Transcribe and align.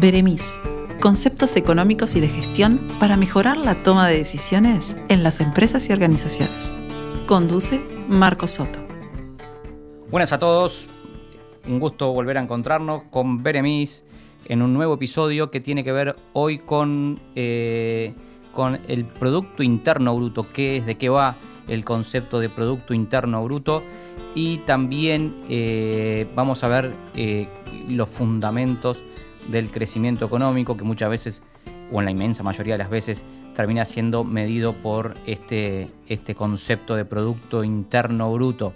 Beremis, 0.00 0.58
conceptos 0.98 1.56
económicos 1.56 2.14
y 2.16 2.20
de 2.20 2.28
gestión 2.28 2.80
para 2.98 3.18
mejorar 3.18 3.58
la 3.58 3.82
toma 3.82 4.08
de 4.08 4.16
decisiones 4.16 4.96
en 5.10 5.22
las 5.22 5.42
empresas 5.42 5.90
y 5.90 5.92
organizaciones. 5.92 6.72
Conduce 7.26 7.82
Marco 8.08 8.46
Soto. 8.46 8.78
Buenas 10.10 10.32
a 10.32 10.38
todos, 10.38 10.88
un 11.68 11.78
gusto 11.80 12.14
volver 12.14 12.38
a 12.38 12.40
encontrarnos 12.40 13.02
con 13.10 13.42
Beremis 13.42 14.02
en 14.46 14.62
un 14.62 14.72
nuevo 14.72 14.94
episodio 14.94 15.50
que 15.50 15.60
tiene 15.60 15.84
que 15.84 15.92
ver 15.92 16.16
hoy 16.32 16.60
con, 16.60 17.20
eh, 17.36 18.14
con 18.54 18.80
el 18.88 19.04
Producto 19.04 19.62
Interno 19.62 20.16
Bruto, 20.16 20.46
qué 20.50 20.78
es, 20.78 20.86
de 20.86 20.96
qué 20.96 21.10
va 21.10 21.34
el 21.68 21.84
concepto 21.84 22.40
de 22.40 22.48
Producto 22.48 22.94
Interno 22.94 23.44
Bruto 23.44 23.82
y 24.34 24.58
también 24.58 25.44
eh, 25.50 26.26
vamos 26.34 26.64
a 26.64 26.68
ver 26.68 26.94
eh, 27.14 27.48
los 27.86 28.08
fundamentos 28.08 29.04
del 29.50 29.70
crecimiento 29.70 30.24
económico 30.24 30.76
que 30.76 30.84
muchas 30.84 31.10
veces, 31.10 31.42
o 31.92 32.00
en 32.00 32.04
la 32.04 32.10
inmensa 32.10 32.42
mayoría 32.42 32.74
de 32.74 32.78
las 32.78 32.90
veces, 32.90 33.24
termina 33.54 33.84
siendo 33.84 34.24
medido 34.24 34.72
por 34.74 35.14
este, 35.26 35.90
este 36.06 36.34
concepto 36.34 36.94
de 36.94 37.04
Producto 37.04 37.64
Interno 37.64 38.32
Bruto. 38.32 38.74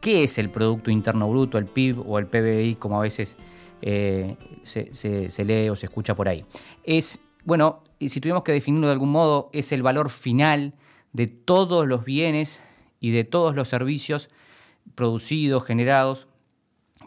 ¿Qué 0.00 0.24
es 0.24 0.38
el 0.38 0.50
Producto 0.50 0.90
Interno 0.90 1.28
Bruto, 1.28 1.58
el 1.58 1.66
PIB 1.66 2.00
o 2.06 2.18
el 2.18 2.26
PBI, 2.26 2.76
como 2.76 2.98
a 2.98 3.02
veces 3.02 3.36
eh, 3.82 4.36
se, 4.62 5.44
lee 5.44 5.68
o 5.68 5.76
se 5.76 5.86
escucha 5.86 6.14
por 6.14 6.28
ahí? 6.28 6.44
Es, 6.82 7.20
bueno, 7.44 7.82
y 7.98 8.08
si 8.08 8.20
tuviéramos 8.20 8.44
que 8.44 8.52
definirlo 8.52 8.88
de 8.88 8.92
algún 8.92 9.12
modo, 9.12 9.50
es 9.52 9.72
el 9.72 9.82
valor 9.82 10.10
final 10.10 10.74
de 11.12 11.26
todos 11.26 11.86
los 11.86 12.04
bienes 12.04 12.60
y 13.00 13.12
de 13.12 13.24
todos 13.24 13.54
los 13.54 13.68
servicios 13.68 14.30
producidos, 14.94 15.64
generados 15.64 16.28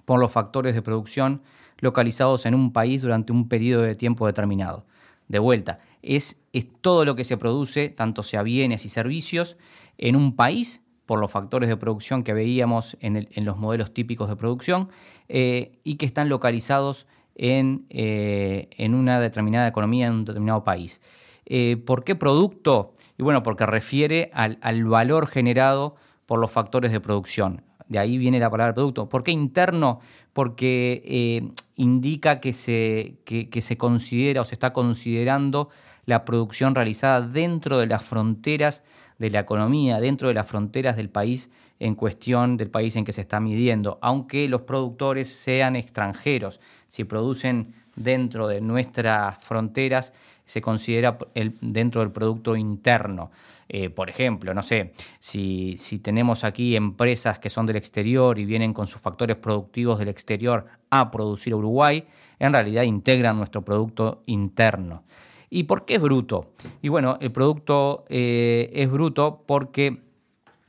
por 0.05 0.19
los 0.19 0.31
factores 0.31 0.73
de 0.73 0.81
producción 0.81 1.41
localizados 1.79 2.45
en 2.45 2.55
un 2.55 2.73
país 2.73 3.01
durante 3.01 3.31
un 3.31 3.47
periodo 3.47 3.83
de 3.83 3.95
tiempo 3.95 4.25
determinado. 4.25 4.85
De 5.27 5.39
vuelta, 5.39 5.79
es, 6.01 6.41
es 6.53 6.67
todo 6.81 7.05
lo 7.05 7.15
que 7.15 7.23
se 7.23 7.37
produce, 7.37 7.89
tanto 7.89 8.23
sea 8.23 8.43
bienes 8.43 8.85
y 8.85 8.89
servicios, 8.89 9.57
en 9.97 10.15
un 10.15 10.35
país 10.35 10.81
por 11.05 11.19
los 11.19 11.31
factores 11.31 11.69
de 11.69 11.77
producción 11.77 12.23
que 12.23 12.33
veíamos 12.33 12.97
en, 12.99 13.27
los 13.45 13.57
modelos 13.57 13.93
típicos 13.93 14.29
de 14.29 14.35
producción 14.35 14.89
eh, 15.29 15.79
y 15.83 15.95
que 15.95 16.05
están 16.05 16.29
localizados 16.29 17.07
en, 17.35 17.85
eh, 17.89 18.67
en, 18.71 18.93
una 18.93 19.19
determinada 19.19 19.67
economía 19.67 20.07
en 20.07 20.13
un 20.13 20.25
determinado 20.25 20.63
país. 20.63 21.01
Eh, 21.45 21.77
¿Por 21.77 22.03
qué 22.03 22.15
producto? 22.15 22.93
Y 23.17 23.23
bueno, 23.23 23.41
porque 23.41 23.65
refiere 23.65 24.29
al, 24.33 24.57
al, 24.61 24.83
valor 24.83 25.27
generado 25.27 25.95
por 26.25 26.39
los 26.39 26.51
factores 26.51 26.91
de 26.91 26.99
producción. 26.99 27.63
De 27.89 27.99
ahí 27.99 28.17
viene 28.17 28.39
la 28.39 28.49
palabra 28.49 28.73
producto. 28.73 29.09
¿Por 29.09 29.23
qué 29.23 29.31
interno? 29.31 29.99
Porque 30.33 31.03
eh, 31.05 31.49
indica 31.75 32.39
que 32.39 32.53
se, 32.53 33.15
que, 33.25 33.61
se 33.61 33.77
considera 33.77 34.41
o 34.41 34.45
se 34.45 34.55
está 34.55 34.73
considerando 34.73 35.69
la 36.05 36.25
producción 36.25 36.75
realizada 36.75 37.21
dentro 37.21 37.79
de 37.79 37.87
las 37.87 38.03
fronteras 38.03 38.83
de 39.19 39.29
la 39.29 39.39
economía, 39.39 39.99
dentro 39.99 40.27
de 40.27 40.33
las 40.33 40.47
fronteras 40.47 40.95
del 40.95 41.09
país 41.09 41.49
en 41.79 41.95
cuestión, 41.95 42.57
del 42.57 42.69
país 42.69 42.95
en 42.95 43.05
que 43.05 43.13
se 43.13 43.21
está 43.21 43.39
midiendo, 43.39 43.99
aunque 44.01 44.47
los 44.47 44.61
productores 44.61 45.29
sean 45.29 45.75
extranjeros. 45.75 46.59
Si 46.87 47.03
producen 47.03 47.73
dentro 47.95 48.47
de 48.47 48.61
nuestras 48.61 49.37
fronteras, 49.43 50.13
se 50.47 50.61
considera 50.61 51.19
el, 51.35 51.55
dentro 51.61 52.01
del 52.01 52.11
Producto 52.11 52.55
Interno. 52.55 53.29
Eh, 53.69 53.91
por 53.91 54.09
ejemplo, 54.09 54.53
no 54.55 54.63
sé, 54.63 54.93
si, 55.19 55.75
si 55.77 55.99
tenemos 55.99 56.43
aquí 56.43 56.75
empresas 56.75 57.37
que 57.37 57.49
son 57.49 57.67
del 57.67 57.75
exterior 57.75 58.39
y 58.39 58.45
vienen 58.45 58.73
con 58.73 58.87
sus 58.87 58.99
factores 58.99 59.35
productivos 59.35 59.99
del 59.99 60.07
exterior 60.07 60.65
a 60.89 61.11
producir 61.11 61.53
a 61.53 61.57
Uruguay, 61.57 62.05
en 62.39 62.53
realidad 62.53 62.83
integran 62.83 63.37
nuestro 63.37 63.63
Producto 63.63 64.23
Interno. 64.25 65.03
¿Y 65.49 65.63
por 65.63 65.85
qué 65.85 65.95
es 65.95 66.01
bruto? 66.01 66.53
Y 66.81 66.89
bueno, 66.89 67.17
el 67.21 67.31
producto 67.31 68.05
eh, 68.09 68.71
es 68.73 68.89
bruto 68.89 69.43
porque 69.45 70.01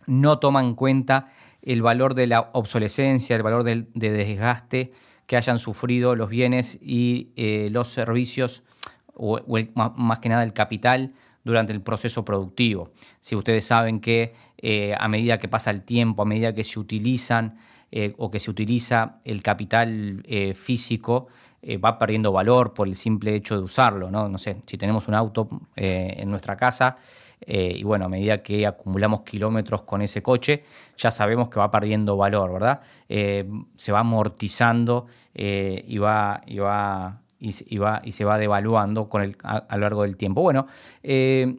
no 0.06 0.38
toma 0.38 0.60
en 0.60 0.74
cuenta 0.74 1.32
el 1.62 1.82
valor 1.82 2.14
de 2.14 2.26
la 2.26 2.50
obsolescencia, 2.52 3.34
el 3.34 3.42
valor 3.42 3.64
de 3.64 3.86
desgaste 3.94 4.92
que 5.28 5.36
hayan 5.36 5.58
sufrido 5.58 6.16
los 6.16 6.30
bienes 6.30 6.78
y 6.80 7.28
eh, 7.36 7.68
los 7.70 7.88
servicios 7.88 8.62
o, 9.18 9.40
más 9.74 10.18
que 10.20 10.28
nada 10.28 10.42
el 10.42 10.52
capital 10.52 11.12
durante 11.44 11.72
el 11.72 11.80
proceso 11.80 12.24
productivo. 12.24 12.90
Si 13.20 13.34
ustedes 13.34 13.64
saben 13.64 14.00
que 14.00 14.34
eh, 14.58 14.94
a 14.98 15.08
medida 15.08 15.38
que 15.38 15.48
pasa 15.48 15.70
el 15.70 15.82
tiempo, 15.82 16.22
a 16.22 16.24
medida 16.24 16.52
que 16.52 16.64
se 16.64 16.78
utilizan 16.78 17.58
eh, 17.90 18.14
o 18.18 18.30
que 18.30 18.40
se 18.40 18.50
utiliza 18.50 19.20
el 19.24 19.42
capital 19.42 20.22
eh, 20.26 20.54
físico, 20.54 21.28
va 21.84 21.98
perdiendo 21.98 22.30
valor 22.30 22.72
por 22.72 22.86
el 22.86 22.94
simple 22.94 23.34
hecho 23.34 23.56
de 23.56 23.62
usarlo. 23.62 24.12
No, 24.12 24.28
no 24.28 24.38
sé, 24.38 24.58
si 24.64 24.78
tenemos 24.78 25.08
un 25.08 25.14
auto 25.14 25.48
en 25.74 26.30
nuestra 26.30 26.56
casa, 26.56 26.98
y 27.44 27.82
bueno, 27.82 28.04
a 28.04 28.08
medida 28.08 28.44
que 28.44 28.64
acumulamos 28.64 29.22
kilómetros 29.22 29.82
con 29.82 30.00
ese 30.00 30.22
coche, 30.22 30.62
ya 30.96 31.10
sabemos 31.10 31.48
que 31.48 31.58
va 31.58 31.68
perdiendo 31.68 32.16
valor, 32.16 32.52
¿verdad? 32.52 32.80
se 33.08 33.92
va 33.92 33.98
amortizando 33.98 35.08
y 35.34 35.98
va, 35.98 36.42
y 36.46 36.58
va 36.58 37.20
y, 37.40 37.78
va, 37.78 38.02
y 38.04 38.12
se 38.12 38.24
va 38.24 38.38
devaluando 38.38 39.08
con 39.08 39.22
el, 39.22 39.36
a, 39.42 39.64
lo 39.76 39.80
largo 39.80 40.02
del 40.02 40.16
tiempo. 40.16 40.42
Bueno, 40.42 40.66
eh, 41.02 41.56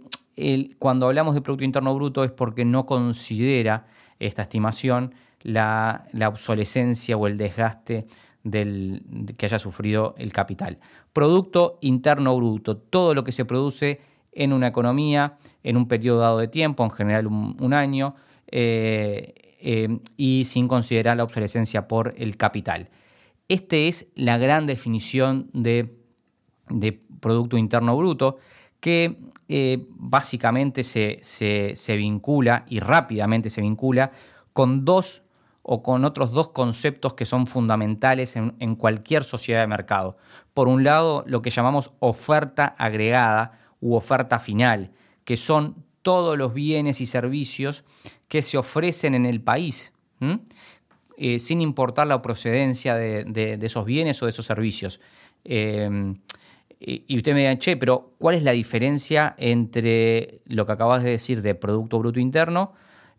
cuando 0.78 1.07
hablamos 1.07 1.35
de 1.35 1.41
Producto 1.41 1.66
Interno 1.66 1.94
Bruto 1.95 2.23
es 2.23 2.31
porque 2.31 2.66
no 2.66 2.85
considera 2.85 3.88
esta 4.19 4.41
estimación 4.44 5.13
la, 5.41 6.06
obsolescencia 6.28 7.18
o 7.18 7.28
el 7.28 7.38
desgaste 7.38 8.07
del, 8.44 9.03
que 9.38 9.45
haya 9.45 9.59
sufrido 9.59 10.16
el 10.18 10.31
capital. 10.31 10.79
Producto 11.13 11.78
Interno 11.81 12.35
Bruto, 12.35 12.78
todo 12.78 13.13
lo 13.13 13.23
que 13.23 13.31
se 13.31 13.45
produce 13.45 14.01
en 14.31 14.53
una 14.53 14.68
economía 14.68 15.38
en 15.63 15.75
un 15.75 15.88
periodo 15.88 16.19
dado 16.19 16.38
de 16.38 16.47
tiempo, 16.47 16.84
en 16.84 16.91
general 16.91 17.28
un, 17.28 17.73
año, 17.73 18.16
eh, 18.47 19.34
eh, 19.62 20.00
y 20.16 20.45
sin 20.45 20.68
considerar 20.68 21.18
la 21.18 21.23
obsolescencia 21.23 21.88
por 21.88 22.13
el 22.18 22.38
capital. 22.38 22.89
Esta 23.49 23.75
es 23.75 24.07
la 24.13 24.37
gran 24.37 24.67
definición 24.67 25.49
de, 25.53 25.95
Producto 27.19 27.57
Interno 27.57 27.97
Bruto 27.97 28.37
que 28.79 29.17
eh, 29.49 29.87
básicamente 29.89 30.83
se, 30.83 31.97
vincula 31.97 32.63
y 32.69 32.79
rápidamente 32.79 33.49
se 33.49 33.59
vincula 33.61 34.11
con 34.53 34.85
dos 34.85 35.23
o 35.63 35.81
con 35.83 36.05
otros 36.05 36.31
dos 36.31 36.49
conceptos 36.49 37.15
que 37.15 37.25
son 37.25 37.47
fundamentales 37.47 38.35
en, 38.35 38.55
en, 38.59 38.75
cualquier 38.75 39.23
sociedad 39.23 39.61
de 39.61 39.67
mercado. 39.67 40.15
Por 40.53 40.67
un 40.67 40.83
lado, 40.83 41.23
lo 41.27 41.41
que 41.41 41.49
llamamos 41.49 41.91
oferta 41.99 42.75
agregada 42.77 43.59
u 43.81 43.95
oferta 43.95 44.39
final, 44.39 44.91
que 45.25 45.38
son 45.38 45.83
todos 46.03 46.38
los 46.38 46.53
bienes 46.53 47.01
y 47.01 47.07
servicios 47.07 47.83
que 48.27 48.43
se 48.43 48.57
ofrecen 48.57 49.15
en 49.15 49.25
el 49.25 49.41
país. 49.41 49.91
Eh, 51.22 51.40
sin 51.40 51.59
importar 51.59 52.07
la 52.07 52.22
procedencia 52.22 52.96
de, 52.96 53.59
esos 53.62 53.84
bienes 53.84 54.24
o 54.24 54.25
de 54.25 54.30
esos 54.30 54.46
servicios. 54.46 55.02
Eh, 55.44 56.16
y 56.80 57.18
usted 57.18 57.34
me 57.34 57.41
dice, 57.41 57.59
che, 57.59 57.75
pero 57.75 58.13
¿cuál 58.18 58.35
es 58.35 58.44
la 58.44 58.53
diferencia 58.53 59.35
entre 59.38 60.40
lo 60.46 60.66
que 60.66 60.72
acabas 60.72 61.03
de 61.03 61.09
decir 61.09 61.41
de 61.41 61.56
Producto 61.56 62.00
Bruto 62.00 62.22
Interno 62.22 62.72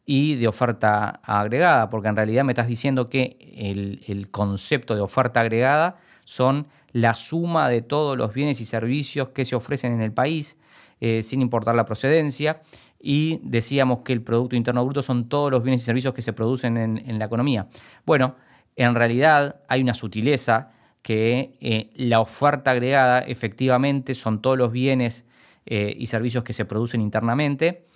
y 0.06 0.36
de 0.36 0.48
oferta 0.48 1.20
agregada? 1.24 1.90
Porque 1.90 2.08
en 2.08 2.16
realidad 2.16 2.42
me 2.42 2.52
estás 2.52 2.68
diciendo 2.68 3.10
que 3.10 3.36
el, 3.54 4.30
concepto 4.30 4.94
de 4.94 5.02
oferta 5.02 5.40
agregada 5.40 5.98
son 6.24 6.68
la 6.92 7.12
suma 7.12 7.68
de 7.68 7.82
todos 7.82 8.16
los 8.16 8.32
bienes 8.32 8.62
y 8.62 8.64
servicios 8.64 9.28
que 9.28 9.44
se 9.44 9.56
ofrecen 9.56 9.92
en 9.92 10.00
el 10.00 10.12
país, 10.12 10.56
eh, 11.02 11.22
sin 11.22 11.42
importar 11.42 11.74
la 11.74 11.84
procedencia 11.84 12.62
y 13.00 13.40
decíamos 13.42 14.00
que 14.00 14.12
el 14.12 14.22
Producto 14.22 14.56
Interno 14.56 14.84
Bruto 14.84 15.02
son 15.02 15.28
todos 15.28 15.50
los 15.50 15.62
bienes 15.62 15.82
y 15.82 15.84
servicios 15.84 16.12
que 16.12 16.22
se 16.22 16.32
producen 16.32 16.76
en, 16.76 17.18
la 17.18 17.24
economía. 17.24 17.68
Bueno, 18.04 18.36
en 18.76 18.94
realidad 18.94 19.60
hay 19.68 19.80
una 19.80 19.94
sutileza 19.94 20.72
que 21.02 21.56
eh, 21.60 21.90
la 21.94 22.20
oferta 22.20 22.72
agregada 22.72 23.20
efectivamente 23.20 24.14
son 24.14 24.42
todos 24.42 24.58
los 24.58 24.70
bienes 24.70 25.24
eh, 25.64 25.94
y 25.96 26.06
servicios 26.06 26.44
que 26.44 26.52
se 26.52 26.66
producen 26.66 27.00
internamente 27.00 27.86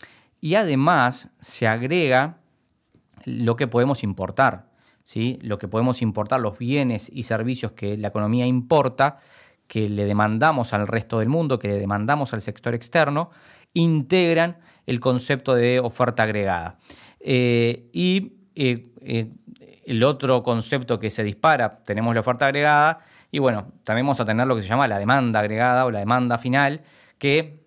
y 0.40 0.54
además 0.54 1.30
se 1.38 1.66
agrega 1.66 2.38
lo 3.24 3.56
que 3.56 3.66
podemos 3.66 4.02
importar, 4.02 4.70
¿sí? 5.02 5.38
lo 5.42 5.58
que 5.58 5.68
podemos 5.68 6.02
importar, 6.02 6.40
los 6.40 6.58
bienes 6.58 7.10
y 7.12 7.24
servicios 7.24 7.72
que 7.72 7.96
la 7.96 8.08
economía 8.08 8.46
importa, 8.46 9.18
que 9.66 9.88
le 9.88 10.04
demandamos 10.04 10.74
al 10.74 10.86
resto 10.86 11.18
del 11.18 11.28
mundo, 11.28 11.58
que 11.58 11.68
le 11.68 11.78
demandamos 11.78 12.34
al 12.34 12.42
sector 12.42 12.74
externo, 12.74 13.30
integran 13.74 14.56
el 14.86 15.00
concepto 15.00 15.54
de 15.54 15.80
oferta 15.80 16.22
agregada. 16.22 16.78
Eh, 17.20 17.88
y 17.92 18.34
eh, 18.54 18.86
eh, 19.02 19.30
el 19.84 20.02
otro 20.04 20.42
concepto 20.42 20.98
que 20.98 21.10
se 21.10 21.22
dispara, 21.22 21.82
tenemos 21.84 22.14
la 22.14 22.20
oferta 22.20 22.46
agregada, 22.46 23.00
y 23.30 23.38
bueno, 23.38 23.72
también 23.82 24.06
vamos 24.06 24.20
a 24.20 24.24
tener 24.24 24.46
lo 24.46 24.56
que 24.56 24.62
se 24.62 24.68
llama 24.68 24.86
la 24.88 24.98
demanda 24.98 25.40
agregada 25.40 25.84
o 25.84 25.90
la 25.90 25.98
demanda 25.98 26.38
final, 26.38 26.82
que 27.18 27.64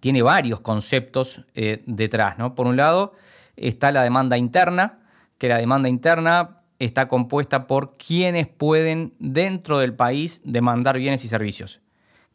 tiene 0.00 0.22
varios 0.22 0.60
conceptos 0.60 1.44
detrás. 1.86 2.38
¿no? 2.38 2.54
Por 2.54 2.66
un 2.66 2.76
lado 2.76 3.14
está 3.56 3.90
la 3.90 4.02
demanda 4.02 4.38
interna, 4.38 5.00
que 5.38 5.48
la 5.48 5.58
demanda 5.58 5.88
interna 5.88 6.60
está 6.78 7.08
compuesta 7.08 7.66
por 7.66 7.96
quienes 7.96 8.46
pueden 8.46 9.14
dentro 9.18 9.78
del 9.78 9.94
país 9.94 10.42
demandar 10.44 10.98
bienes 10.98 11.24
y 11.24 11.28
servicios. 11.28 11.80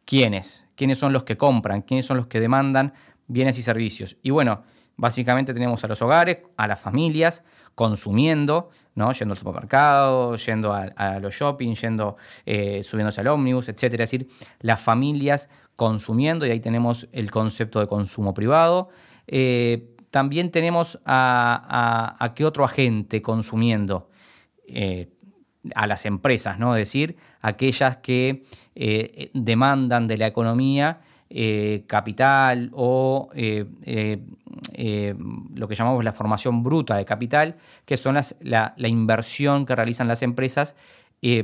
¿Quiénes? 0.09 0.65
¿Quiénes 0.73 0.97
son 0.97 1.13
los 1.13 1.23
que 1.23 1.37
compran? 1.37 1.83
¿Quiénes 1.83 2.07
son 2.07 2.17
los 2.17 2.25
que 2.25 2.39
demandan 2.39 2.95
bienes 3.27 3.59
y 3.59 3.61
servicios? 3.61 4.17
Y 4.23 4.31
bueno, 4.31 4.63
básicamente 4.97 5.53
tenemos 5.53 5.83
a 5.83 5.87
los 5.87 6.01
hogares, 6.01 6.39
a 6.57 6.65
las 6.65 6.79
familias, 6.79 7.43
consumiendo, 7.75 8.71
¿no? 8.95 9.11
yendo 9.11 9.33
al 9.33 9.37
supermercado, 9.37 10.35
yendo 10.37 10.73
a, 10.73 11.19
los 11.19 11.35
shopping, 11.35 11.75
yendo, 11.75 12.17
eh, 12.47 12.81
subiéndose 12.81 13.21
al 13.21 13.27
ómnibus, 13.27 13.69
etcétera. 13.69 14.05
Es 14.05 14.09
decir, 14.09 14.27
las 14.61 14.81
familias 14.81 15.47
consumiendo, 15.75 16.47
y 16.47 16.49
ahí 16.49 16.59
tenemos 16.59 17.07
el 17.11 17.29
concepto 17.29 17.79
de 17.79 17.85
consumo 17.85 18.33
privado. 18.33 18.89
Eh, 19.27 19.95
también 20.09 20.49
tenemos 20.49 20.99
a, 21.05 22.33
qué 22.35 22.45
otro 22.45 22.65
agente 22.65 23.21
consumiendo. 23.21 24.09
Eh, 24.65 25.11
a 25.75 25.87
las 25.87 26.05
empresas, 26.05 26.59
¿no? 26.59 26.75
Es 26.75 26.81
decir, 26.81 27.17
aquellas 27.41 27.97
que 27.97 28.43
eh, 28.75 29.29
demandan 29.33 30.07
de 30.07 30.17
la 30.17 30.27
economía 30.27 31.01
eh, 31.29 31.83
capital 31.87 32.71
o 32.73 33.29
lo 35.55 35.67
que 35.67 35.75
llamamos 35.75 36.03
la 36.03 36.13
formación 36.13 36.63
bruta 36.63 36.95
de 36.95 37.05
capital, 37.05 37.55
que 37.85 37.97
son 37.97 38.17
la, 38.41 38.73
inversión 38.77 39.65
que 39.65 39.75
realizan 39.75 40.07
las 40.07 40.21
empresas 40.21 40.75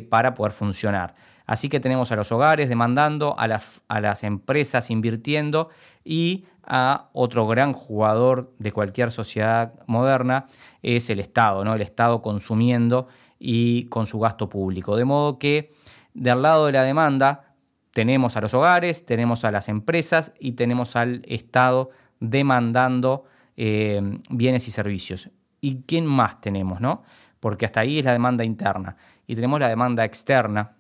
para 0.10 0.34
poder 0.34 0.54
funcionar. 0.54 1.16
Así 1.46 1.70
que 1.70 1.80
tenemos 1.80 2.12
a 2.12 2.16
los 2.16 2.32
hogares 2.32 2.70
demandando, 2.70 3.38
a 3.38 3.48
las, 3.48 3.82
a 3.88 4.00
las 4.00 4.24
empresas 4.24 4.90
invirtiendo 4.90 5.70
y 6.04 6.46
a 6.66 7.10
otro 7.14 7.48
gran 7.48 7.74
jugador 7.74 8.52
de 8.58 8.72
cualquier 8.72 9.12
sociedad 9.12 9.74
moderna 9.86 10.48
es 10.82 11.10
el 11.10 11.20
Estado, 11.20 11.64
¿no? 11.64 11.76
El 11.76 11.82
Estado 11.82 12.22
consumiendo 12.22 13.08
y 13.40 13.86
con 13.86 14.06
su 14.06 14.20
gasto 14.20 14.50
público. 14.50 14.96
De 14.96 15.06
modo 15.06 15.40
que 15.40 15.72
del 16.14 16.42
lado 16.42 16.66
de 16.66 16.72
la 16.72 16.84
demanda 16.84 17.56
tenemos 17.92 18.36
a 18.36 18.42
los 18.42 18.54
hogares, 18.54 19.06
tenemos 19.06 19.46
a 19.46 19.52
las 19.52 19.70
empresas 19.70 20.34
y 20.40 20.54
tenemos 20.54 20.96
al 20.96 21.22
Estado 21.28 21.92
demandando 22.20 23.26
eh, 23.58 24.02
bienes 24.30 24.68
y 24.68 24.72
servicios. 24.72 25.30
¿Y 25.62 25.82
quién 25.84 26.06
más 26.06 26.42
tenemos? 26.42 26.82
¿no? 26.82 27.04
Porque 27.40 27.66
hasta 27.66 27.82
ahí 27.82 28.00
es 28.00 28.06
la 28.06 28.12
demanda 28.12 28.44
interna. 28.44 28.98
Y 29.28 29.36
tenemos 29.36 29.60
la 29.60 29.70
demanda 29.70 30.04
externa, 30.04 30.74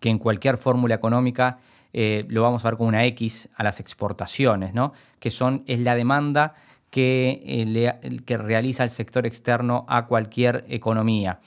que 0.00 0.10
en 0.10 0.18
cualquier 0.18 0.58
fórmula 0.58 0.94
económica 0.94 1.58
eh, 1.92 2.24
lo 2.28 2.42
vamos 2.42 2.64
a 2.64 2.68
ver 2.68 2.76
como 2.76 2.88
una 2.88 3.04
X 3.06 3.48
a 3.54 3.62
las 3.62 3.80
exportaciones, 3.80 4.74
¿no? 4.74 4.92
que 5.20 5.30
son, 5.30 5.62
es 5.66 5.78
la 5.78 5.94
demanda 5.94 6.54
que, 6.90 7.42
eh, 7.44 8.20
que 8.24 8.36
realiza 8.36 8.84
el 8.84 8.90
sector 8.90 9.26
externo 9.26 9.86
a 9.88 10.06
cualquier 10.06 10.64
economía. 10.68 11.40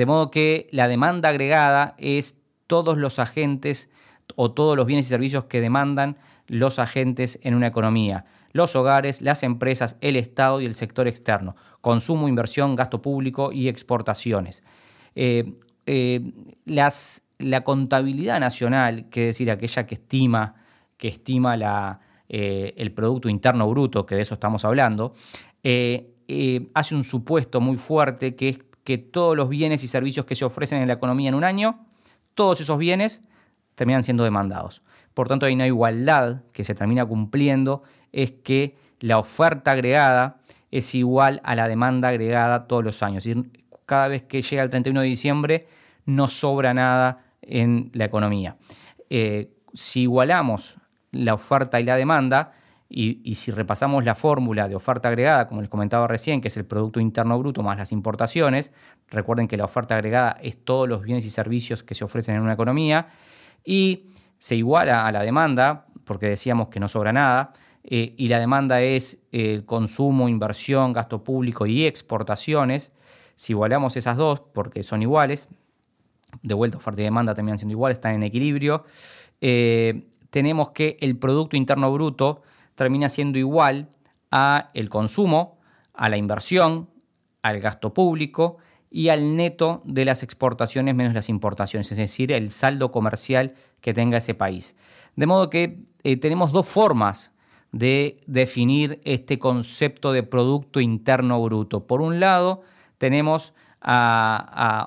De 0.00 0.06
modo 0.06 0.30
que 0.30 0.66
la 0.72 0.88
demanda 0.88 1.28
agregada 1.28 1.94
es 1.98 2.40
todos 2.66 2.96
los 2.96 3.18
agentes 3.18 3.90
o 4.34 4.50
todos 4.50 4.74
los 4.74 4.86
bienes 4.86 5.04
y 5.04 5.10
servicios 5.10 5.44
que 5.44 5.60
demandan 5.60 6.16
los 6.46 6.78
agentes 6.78 7.38
en 7.42 7.54
una 7.54 7.66
economía. 7.66 8.24
Los 8.52 8.74
hogares, 8.76 9.20
las 9.20 9.42
empresas, 9.42 9.98
el 10.00 10.16
Estado 10.16 10.62
y 10.62 10.64
el 10.64 10.74
sector 10.74 11.06
externo. 11.06 11.54
Consumo, 11.82 12.28
inversión, 12.28 12.76
gasto 12.76 13.02
público 13.02 13.52
y 13.52 13.68
exportaciones. 13.68 14.62
Eh, 15.16 15.52
las 16.64 17.22
la 17.36 17.62
contabilidad 17.62 18.40
nacional, 18.40 19.10
que 19.10 19.28
es 19.28 19.36
decir, 19.36 19.50
aquella 19.50 19.86
que 19.86 19.96
estima, 19.96 20.54
que 20.96 21.08
estima 21.08 22.00
eh, 22.26 22.72
el 22.74 22.92
Producto 22.92 23.28
Interno 23.28 23.68
Bruto, 23.68 24.06
que 24.06 24.14
de 24.14 24.22
eso 24.22 24.32
estamos 24.32 24.64
hablando, 24.64 25.12
eh, 25.62 26.14
eh, 26.32 26.70
hace 26.74 26.94
un 26.94 27.02
supuesto 27.02 27.60
muy 27.60 27.76
fuerte 27.76 28.36
que 28.36 28.48
es 28.50 28.58
que 28.90 28.98
todos 28.98 29.36
los 29.36 29.48
bienes 29.48 29.84
y 29.84 29.86
servicios 29.86 30.26
que 30.26 30.34
se 30.34 30.44
ofrecen 30.44 30.82
en 30.82 30.88
la 30.88 30.94
economía 30.94 31.28
en 31.28 31.36
un 31.36 31.44
año, 31.44 31.78
todos 32.34 32.60
esos 32.60 32.76
bienes 32.76 33.22
terminan 33.76 34.02
siendo 34.02 34.24
demandados. 34.24 34.82
Por 35.14 35.28
tanto, 35.28 35.46
hay 35.46 35.54
una 35.54 35.68
igualdad 35.68 36.42
que 36.52 36.64
se 36.64 36.74
termina 36.74 37.06
cumpliendo, 37.06 37.84
es 38.10 38.32
que 38.32 38.76
la 38.98 39.18
oferta 39.18 39.70
agregada 39.70 40.38
es 40.72 40.92
igual 40.96 41.40
a 41.44 41.54
la 41.54 41.68
demanda 41.68 42.08
agregada 42.08 42.66
todos 42.66 42.82
los 42.82 43.00
años. 43.04 43.24
cada 43.86 44.08
vez 44.08 44.24
que 44.24 44.42
llega 44.42 44.64
el 44.64 44.70
31 44.70 45.02
de 45.02 45.06
diciembre, 45.06 45.68
no 46.04 46.28
sobra 46.28 46.74
nada 46.74 47.24
en 47.42 47.92
la 47.94 48.06
economía. 48.06 48.56
Eh, 49.08 49.52
si 49.72 50.02
igualamos 50.02 50.78
la 51.12 51.34
oferta 51.34 51.80
y 51.80 51.84
la 51.84 51.94
demanda, 51.94 52.54
y, 52.92 53.36
si 53.36 53.52
repasamos 53.52 54.04
la 54.04 54.16
fórmula 54.16 54.68
de 54.68 54.74
oferta 54.74 55.08
agregada, 55.08 55.46
como 55.46 55.60
les 55.60 55.70
comentaba 55.70 56.08
recién, 56.08 56.40
que 56.40 56.48
es 56.48 56.56
el 56.56 56.64
Producto 56.64 56.98
Interno 56.98 57.38
Bruto 57.38 57.62
más 57.62 57.78
las 57.78 57.92
importaciones, 57.92 58.72
recuerden 59.08 59.46
que 59.46 59.56
la 59.56 59.64
oferta 59.64 59.94
agregada 59.94 60.36
es 60.42 60.56
todos 60.64 60.88
los 60.88 61.02
bienes 61.02 61.24
y 61.24 61.30
servicios 61.30 61.84
que 61.84 61.94
se 61.94 62.02
ofrecen 62.04 62.34
en 62.34 62.42
una 62.42 62.54
economía, 62.54 63.10
y 63.64 64.06
se 64.38 64.56
iguala 64.56 65.06
a 65.06 65.12
la 65.12 65.22
demanda, 65.22 65.86
porque 66.04 66.26
decíamos 66.26 66.66
que 66.66 66.80
no 66.80 66.88
sobra 66.88 67.12
nada, 67.12 67.52
eh, 67.84 68.12
y 68.16 68.26
la 68.26 68.40
demanda 68.40 68.82
es 68.82 69.22
el 69.30 69.64
consumo, 69.64 70.28
inversión, 70.28 70.92
gasto 70.92 71.22
público 71.22 71.66
y 71.66 71.86
exportaciones, 71.86 72.90
si 73.36 73.52
igualamos 73.52 73.96
esas 73.96 74.16
dos, 74.16 74.40
porque 74.52 74.82
son 74.82 75.00
iguales, 75.00 75.48
de 76.42 76.54
vuelta 76.54 76.78
oferta 76.78 77.02
y 77.02 77.04
demanda 77.04 77.34
terminan 77.34 77.58
siendo 77.58 77.72
iguales, 77.72 77.98
están 77.98 78.14
en 78.16 78.24
equilibrio, 78.24 78.84
eh, 79.40 80.08
tenemos 80.30 80.70
que 80.70 80.96
el 81.00 81.16
Producto 81.16 81.56
Interno 81.56 81.92
Bruto 81.92 82.42
termina 82.80 83.10
siendo 83.10 83.38
igual 83.38 83.90
a 84.30 84.70
el 84.72 84.88
consumo, 84.88 85.58
a 85.92 86.08
la 86.08 86.16
inversión, 86.16 86.88
al 87.42 87.60
gasto 87.60 87.92
público 87.92 88.56
y 88.90 89.10
al 89.10 89.36
neto 89.36 89.82
de 89.84 90.06
las 90.06 90.22
exportaciones 90.22 90.94
menos 90.94 91.12
las 91.12 91.28
importaciones, 91.28 91.92
es 91.92 91.98
decir, 91.98 92.32
el 92.32 92.50
saldo 92.50 92.90
comercial 92.90 93.52
que 93.82 93.92
tenga 93.92 94.16
ese 94.16 94.32
país. 94.32 94.76
De 95.14 95.26
modo 95.26 95.50
que 95.50 95.82
eh, 96.04 96.16
tenemos 96.16 96.52
dos 96.52 96.66
formas 96.66 97.34
de 97.70 98.22
definir 98.26 99.02
este 99.04 99.38
concepto 99.38 100.12
de 100.12 100.22
Producto 100.22 100.80
Interno 100.80 101.42
Bruto. 101.42 101.86
Por 101.86 102.00
un 102.00 102.18
lado, 102.18 102.62
tenemos 102.96 103.52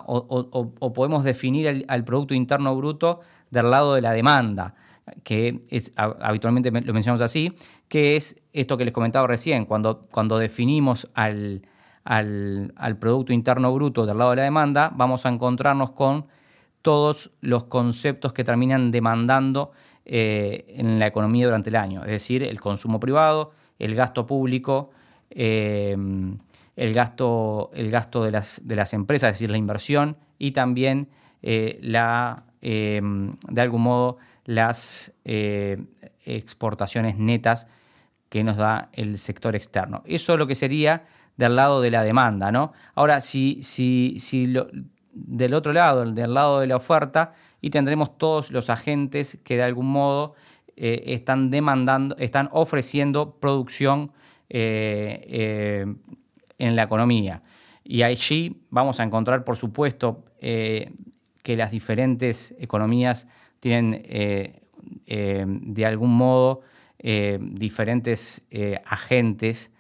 o, 0.08 0.94
podemos 0.96 1.24
definir 1.24 1.86
al 1.88 2.04
Producto 2.04 2.34
Interno 2.34 2.76
Bruto 2.76 3.20
del 3.52 3.70
lado 3.70 3.94
de 3.94 4.02
la 4.02 4.14
demanda, 4.14 4.74
que 5.24 5.62
habitualmente 5.96 6.72
lo 6.72 6.94
mencionamos 6.94 7.22
así, 7.22 7.54
que 7.94 8.16
es 8.16 8.42
esto 8.54 8.76
que 8.76 8.86
les 8.86 8.92
comentaba 8.92 9.28
recién, 9.28 9.66
cuando, 9.66 10.08
cuando 10.10 10.40
definimos 10.40 11.12
al, 11.14 11.62
al, 12.04 12.98
Producto 13.00 13.34
Interno 13.34 13.72
Bruto 13.72 14.08
del 14.08 14.18
lado 14.18 14.32
de 14.32 14.38
la 14.38 14.44
demanda, 14.46 14.92
vamos 14.96 15.28
a 15.28 15.30
encontrarnos 15.30 15.92
con 15.92 16.26
todos 16.82 17.30
los 17.42 17.66
conceptos 17.66 18.34
que 18.34 18.44
terminan 18.44 18.90
demandando 18.90 19.74
eh, 20.06 20.66
en 20.70 20.98
la 20.98 21.06
economía 21.06 21.46
durante 21.46 21.70
el 21.70 21.76
año, 21.76 22.02
es 22.02 22.10
decir, 22.10 22.42
el 22.42 22.60
consumo 22.60 23.00
privado, 23.00 23.52
el 23.78 23.94
gasto 23.94 24.26
público, 24.26 24.90
eh, 25.30 25.96
el 26.76 26.94
gasto, 26.96 27.70
el 27.76 27.92
gasto 27.92 28.24
de, 28.24 28.32
las, 28.32 28.60
de 28.66 28.76
las 28.76 28.96
empresas, 28.96 29.28
es 29.28 29.34
decir, 29.36 29.52
la 29.52 29.58
inversión 29.58 30.18
y 30.40 30.50
también 30.50 31.10
eh, 31.44 31.78
la, 31.84 32.46
de 32.60 33.62
algún 33.62 33.84
modo 33.84 34.18
las 34.46 35.14
exportaciones 36.26 37.20
netas 37.20 37.68
que 38.34 38.44
nos 38.44 38.58
da 38.58 38.90
el 38.94 39.20
sector 39.20 39.56
externo. 39.56 40.02
Eso 40.08 40.34
es 40.34 40.40
lo 40.40 40.48
que 40.48 40.56
sería 40.56 41.06
del 41.38 41.56
lado 41.56 41.82
de 41.82 41.92
la 41.92 42.02
demanda. 42.02 42.52
¿no? 42.52 42.74
Ahora, 42.96 43.22
si, 43.22 43.62
si, 43.62 44.16
si 44.18 44.52
del 45.14 45.54
otro 45.54 45.72
lado, 45.72 46.12
del 46.12 46.34
lado 46.34 46.60
de 46.62 46.66
la 46.66 46.78
oferta, 46.78 47.36
y 47.62 47.70
tendremos 47.70 48.18
todos 48.18 48.50
los 48.50 48.72
agentes 48.72 49.38
que 49.44 49.56
de 49.56 49.62
algún 49.62 49.86
modo 49.86 50.34
eh, 50.76 51.04
están 51.06 51.52
demandando, 51.52 52.18
están 52.18 52.50
ofreciendo 52.52 53.36
producción 53.40 54.12
en 54.50 55.96
la 56.58 56.84
economía. 56.84 57.44
Y 57.84 58.02
allí 58.02 58.64
vamos 58.72 59.00
a 59.00 59.04
encontrar, 59.04 59.44
por 59.44 59.58
supuesto, 59.58 60.26
eh, 60.40 60.92
que 61.44 61.56
las 61.56 61.70
diferentes 61.70 62.56
economías 62.58 63.28
tienen 63.60 64.02
eh, 64.06 64.64
eh, 65.06 65.46
de 65.48 65.86
algún 65.86 66.16
modo 66.16 66.62
diferentes 67.04 68.44
agentes 68.86 69.72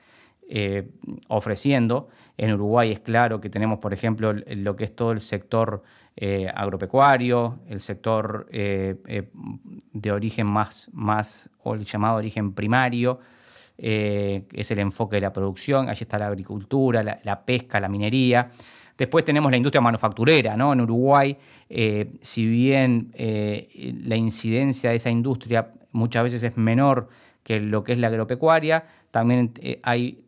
ofreciendo. 1.29 2.09
En 2.37 2.53
Uruguay 2.53 2.91
es 2.91 2.99
claro 2.99 3.39
que 3.39 3.49
tenemos, 3.49 3.79
por 3.79 3.93
ejemplo, 3.93 4.33
lo 4.33 4.75
que 4.75 4.83
es 4.83 4.93
todo 4.93 5.13
el 5.13 5.21
sector 5.21 5.83
agropecuario, 6.53 7.59
el 7.69 7.79
sector 7.79 8.47
de 8.51 10.11
origen 10.11 10.47
más, 10.47 10.89
más, 10.91 11.49
llamado 11.85 12.17
origen 12.17 12.53
primario, 12.53 13.21
eh, 13.77 14.45
es 14.53 14.69
el 14.71 14.79
enfoque 14.79 15.17
de 15.17 15.21
la 15.21 15.33
producción, 15.33 15.89
allí 15.89 16.03
está 16.03 16.19
la 16.19 16.27
agricultura, 16.27 17.03
la, 17.03 17.45
pesca, 17.45 17.79
la 17.79 17.89
minería. 17.89 18.51
Después 18.97 19.25
tenemos 19.25 19.51
la 19.51 19.57
industria 19.57 19.81
manufacturera, 19.81 20.55
¿no? 20.55 20.73
En 20.73 20.81
Uruguay, 20.81 21.35
eh, 21.69 22.11
si 22.21 22.45
bien 22.45 23.11
eh, 23.15 23.93
la 24.03 24.15
incidencia 24.15 24.91
de 24.91 24.97
esa 24.97 25.09
industria 25.09 25.71
muchas 25.91 26.23
veces 26.23 26.43
es 26.43 26.57
menor 26.57 27.09
que 27.43 27.59
lo 27.59 27.83
que 27.83 27.93
es 27.93 27.99
la 27.99 28.07
agropecuaria, 28.07 28.85
también 29.11 29.51
eh, 29.61 29.79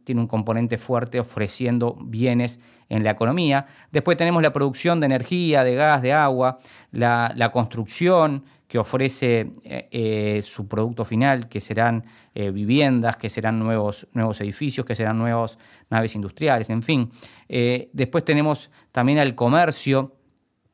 tiene 0.03 0.21
un 0.21 0.27
componente 0.27 0.77
fuerte 0.77 1.19
ofreciendo 1.19 1.97
bienes 1.99 2.59
en 2.87 3.03
la 3.03 3.11
economía. 3.11 3.65
Después 3.91 4.15
tenemos 4.17 4.43
la 4.43 4.53
producción 4.53 4.99
de 4.99 5.07
energía, 5.07 5.63
de 5.63 5.75
gas, 5.75 6.01
de 6.03 6.13
agua, 6.13 6.59
la, 6.91 7.49
construcción 7.51 8.43
que 8.67 8.77
ofrece 8.77 9.53
eh, 9.63 9.87
eh, 9.91 10.41
su 10.43 10.67
producto 10.67 11.03
final, 11.03 11.49
que 11.49 11.61
serán 11.61 12.05
viviendas, 12.35 13.15
que 13.15 13.29
serán 13.29 13.57
nuevos, 13.59 14.07
nuevos 14.11 14.41
edificios, 14.41 14.85
que 14.85 14.93
serán 14.93 15.17
nuevas 15.17 15.57
naves 15.89 16.15
industriales, 16.15 16.69
en 16.69 16.81
fin. 16.83 17.09
después 17.47 18.25
tenemos 18.25 18.69
también 18.91 19.19
al 19.19 19.35
comercio 19.35 20.17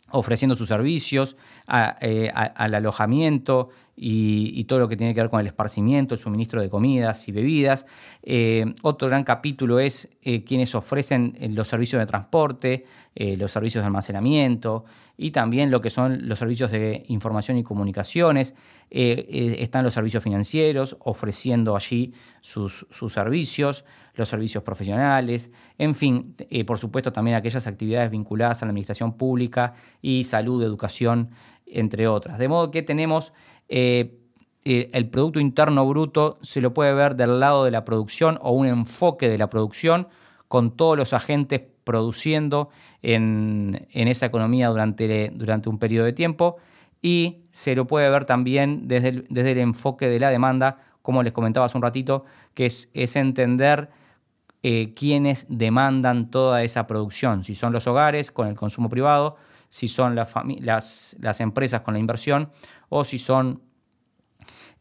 ofreciendo 0.10 0.56
sus 0.56 0.68
servicios, 0.68 1.38
al 1.68 2.74
alojamiento, 2.74 3.70
y, 4.04 4.64
todo 4.64 4.80
lo 4.80 4.88
que 4.88 4.98
tiene 4.98 5.14
que 5.14 5.22
ver 5.22 5.30
con 5.30 5.40
el 5.40 5.46
esparcimiento, 5.46 6.16
el 6.16 6.20
suministro 6.20 6.60
de 6.60 6.72
comidas 6.72 7.28
y 7.28 7.32
bebidas. 7.32 7.86
Eh, 8.24 8.74
otro 8.82 9.08
gran 9.08 9.24
capítulo 9.24 9.80
es 9.80 10.10
eh, 10.24 10.44
quienes 10.44 10.74
ofrecen 10.74 11.38
eh, 11.40 11.50
los 11.50 11.68
servicios 11.68 12.00
de 12.00 12.08
transporte, 12.08 12.86
los 13.14 13.52
servicios 13.52 13.84
de 13.84 13.88
almacenamiento 13.88 14.86
y 15.18 15.32
también 15.32 15.70
lo 15.70 15.82
que 15.82 15.90
son 15.90 16.30
los 16.30 16.40
servicios 16.40 16.72
de 16.72 17.04
información 17.10 17.58
y 17.58 17.64
comunicaciones. 17.64 18.56
están 18.90 19.84
los 19.84 19.94
servicios 19.94 20.24
financieros 20.24 20.96
ofreciendo 21.02 21.76
allí 21.76 22.14
sus, 22.40 22.88
sus 22.90 23.12
servicios, 23.12 23.84
los 24.16 24.30
servicios 24.30 24.64
profesionales, 24.64 25.52
en 25.78 25.94
fin, 25.94 26.36
por 26.66 26.78
supuesto 26.78 27.12
también 27.12 27.36
aquellas 27.36 27.68
actividades 27.68 28.10
vinculadas 28.10 28.64
a 28.64 28.66
la 28.66 28.70
administración 28.70 29.18
pública 29.18 29.74
y 30.02 30.24
salud, 30.24 30.64
educación, 30.64 31.32
entre 31.72 32.08
otras. 32.08 32.38
De 32.38 32.48
modo 32.48 32.72
que 32.72 32.82
tenemos 32.82 33.34
eh, 33.74 34.20
eh, 34.66 34.90
el 34.92 35.10
Producto 35.10 35.40
Interno 35.40 35.88
Bruto, 35.88 36.38
se 36.42 36.60
lo 36.60 36.74
puede 36.74 36.94
ver 36.94 37.16
del 37.16 37.40
lado 37.40 37.64
de 37.64 37.72
la 37.72 37.86
producción 37.86 38.38
o 38.42 38.52
un 38.52 38.68
enfoque 38.68 39.30
de 39.30 39.38
la 39.38 39.50
producción 39.50 40.10
con 40.50 40.76
todos 40.76 40.98
los 40.98 41.14
agentes 41.14 41.62
produciendo 41.86 42.70
en, 43.02 43.88
esa 43.94 44.26
economía 44.26 44.68
durante, 44.68 45.70
un 45.70 45.80
periodo 45.80 46.06
de 46.06 46.12
tiempo 46.12 46.58
y 47.02 47.46
se 47.52 47.74
lo 47.74 47.88
puede 47.88 48.10
ver 48.10 48.26
también 48.26 48.90
desde 48.90 49.08
el, 49.08 49.58
enfoque 49.58 50.10
de 50.10 50.20
la 50.20 50.30
demanda, 50.30 50.80
como 51.02 51.24
les 51.24 51.32
comentaba 51.32 51.66
hace 51.66 51.78
un 51.78 51.84
ratito, 51.84 52.26
que 52.54 52.66
es, 52.66 52.90
es 52.94 53.16
entender 53.16 53.90
eh, 54.64 54.94
quiénes 54.94 55.48
demandan 55.48 56.30
toda 56.30 56.62
esa 56.64 56.88
producción, 56.88 57.46
si 57.46 57.56
son 57.56 57.72
los 57.72 57.88
hogares 57.88 58.32
con 58.32 58.48
el 58.48 58.56
consumo 58.56 58.90
privado, 58.90 59.38
si 59.72 59.88
son 59.88 60.16
las, 60.16 61.40
empresas 61.40 61.80
con 61.82 61.94
la 61.94 62.00
inversión 62.00 62.52
o 62.90 63.06
si 63.06 63.18
son 63.18 63.62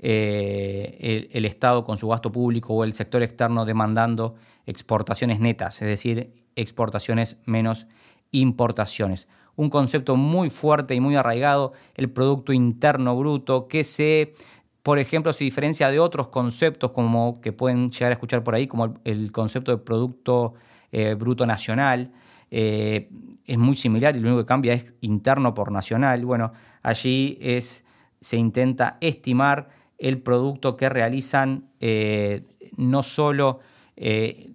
eh, 0.00 1.28
el, 1.30 1.44
Estado 1.44 1.84
con 1.84 1.96
su 1.96 2.08
gasto 2.08 2.32
público 2.32 2.74
o 2.74 2.82
el 2.82 2.92
sector 2.92 3.22
externo 3.22 3.64
demandando 3.64 4.34
exportaciones 4.66 5.38
netas, 5.38 5.80
es 5.80 5.86
decir, 5.86 6.44
exportaciones 6.56 7.36
menos 7.46 7.86
importaciones. 8.32 9.28
Un 9.54 9.70
concepto 9.70 10.16
muy 10.16 10.50
fuerte 10.50 10.96
y 10.96 11.00
muy 11.00 11.14
arraigado, 11.14 11.72
el 11.94 12.10
Producto 12.10 12.52
Interno 12.52 13.16
Bruto, 13.16 13.68
que 13.68 13.84
se, 13.84 14.34
por 14.82 14.98
ejemplo, 14.98 15.32
se 15.32 15.44
diferencia 15.44 15.88
de 15.92 16.00
otros 16.00 16.28
conceptos 16.28 16.90
como 16.90 17.40
que 17.40 17.52
pueden 17.52 17.92
llegar 17.92 18.10
a 18.10 18.14
escuchar 18.14 18.42
por 18.42 18.56
ahí, 18.56 18.66
como 18.66 18.96
el, 19.04 19.30
concepto 19.30 19.70
de 19.70 19.78
Producto 19.78 20.54
eh, 20.90 21.14
Bruto 21.14 21.46
Nacional, 21.46 22.10
es 22.50 23.58
muy 23.58 23.76
similar 23.76 24.16
y 24.16 24.20
lo 24.20 24.28
único 24.28 24.42
que 24.42 24.48
cambia 24.48 24.72
es 24.74 24.92
interno 25.00 25.54
por 25.54 25.70
nacional. 25.70 26.24
Bueno, 26.24 26.52
allí 26.82 27.38
es 27.40 27.84
se 28.20 28.36
intenta 28.36 28.98
estimar 29.00 29.68
el 29.98 30.20
producto 30.20 30.76
que 30.76 30.88
realizan 30.88 31.70
eh, 31.80 32.42
no 32.76 33.02
solo 33.02 33.60
eh, 33.96 34.52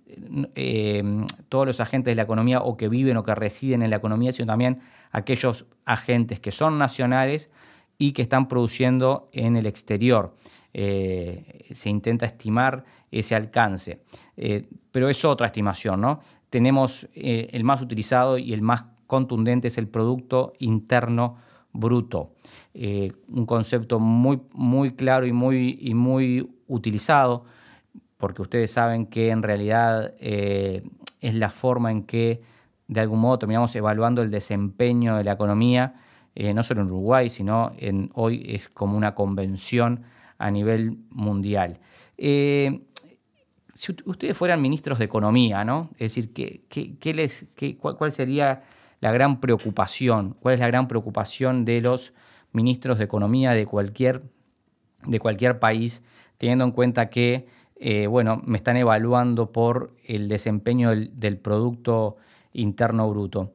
eh, 0.55 1.03
todos 1.49 1.67
los 1.67 1.79
agentes 1.79 2.11
de 2.11 2.15
la 2.15 2.23
economía 2.23 2.61
o 2.61 2.77
que 2.77 2.89
viven 2.89 3.17
o 3.17 3.23
que 3.23 3.35
residen 3.35 3.83
en 3.83 3.89
la 3.89 3.97
economía, 3.97 4.31
sino 4.31 4.47
también 4.47 4.79
aquellos 5.11 5.65
agentes 5.85 6.39
que 6.39 6.51
son 6.51 6.77
nacionales 6.77 7.51
y 7.97 8.11
que 8.11 8.23
están 8.23 8.47
produciendo 8.47 9.29
en 9.31 9.55
el 9.55 9.67
exterior. 9.67 10.35
se 10.73 11.89
intenta 11.89 12.25
estimar 12.25 12.83
ese 13.09 13.33
alcance, 13.33 14.01
pero 14.91 15.07
es 15.07 15.23
otra 15.23 15.47
estimación, 15.47 16.01
¿no? 16.01 16.19
Tenemos 16.55 17.09
el 17.13 17.65
más 17.65 17.81
utilizado 17.81 18.37
y 18.37 18.53
el 18.53 18.61
más 18.61 18.85
contundente 19.07 19.67
es 19.67 19.77
el 19.77 19.89
Producto 19.89 20.53
Interno 20.59 21.35
Bruto. 21.73 22.31
Eh, 22.73 23.11
un 23.27 23.45
concepto 23.45 23.99
muy, 23.99 24.39
muy 24.53 24.91
claro 24.91 25.25
y 25.25 25.33
muy, 25.33 25.77
y 25.81 25.93
muy 25.95 26.49
utilizado, 26.69 27.43
porque 28.15 28.41
ustedes 28.41 28.71
saben 28.71 29.07
que 29.07 29.31
en 29.31 29.43
realidad 29.43 30.13
eh, 30.21 30.83
es 31.19 31.35
la 31.35 31.49
forma 31.49 31.91
en 31.91 32.03
que 32.03 32.41
de 32.87 33.01
algún 33.01 33.19
modo 33.19 33.37
terminamos 33.37 33.75
evaluando 33.75 34.21
el 34.21 34.31
desempeño 34.31 35.17
de 35.17 35.25
la 35.25 35.33
economía, 35.33 35.95
eh, 36.35 36.53
no 36.53 36.63
solo 36.63 36.83
en 36.83 36.87
Uruguay, 36.87 37.29
sino 37.29 37.73
hoy 38.13 38.45
es 38.47 38.69
como 38.69 38.95
una 38.95 39.13
convención 39.13 40.03
a 40.37 40.51
nivel 40.51 40.99
mundial. 41.09 41.79
Si 43.75 43.93
ustedes 44.05 44.37
fueran 44.37 44.61
ministros 44.61 44.99
de 44.99 45.05
Economía, 45.05 45.65
¿no? 45.65 45.89
Es 45.97 46.15
decir, 46.15 46.31
¿qué, 46.33 47.13
les, 47.13 47.45
cuál 47.77 48.13
sería 48.13 48.63
la 49.01 49.11
gran 49.11 49.41
preocupación? 49.41 50.37
¿Cuál 50.39 50.53
es 50.53 50.61
la 50.61 50.67
gran 50.67 50.87
preocupación 50.87 51.65
de 51.65 51.81
los 51.81 52.13
ministros 52.53 52.97
de 52.97 53.03
Economía 53.03 53.51
de 53.51 53.65
cualquier, 53.65 54.23
de 55.05 55.19
cualquier 55.19 55.59
país, 55.59 56.03
teniendo 56.37 56.63
en 56.63 56.71
cuenta 56.71 57.09
que, 57.09 57.47
eh, 57.75 58.07
bueno, 58.07 58.41
me 58.45 58.55
están 58.55 58.77
evaluando 58.77 59.51
por 59.51 59.93
el 60.07 60.29
desempeño 60.29 60.91
del, 60.91 61.37
Producto 61.37 62.15
Interno 62.53 63.09
Bruto. 63.09 63.51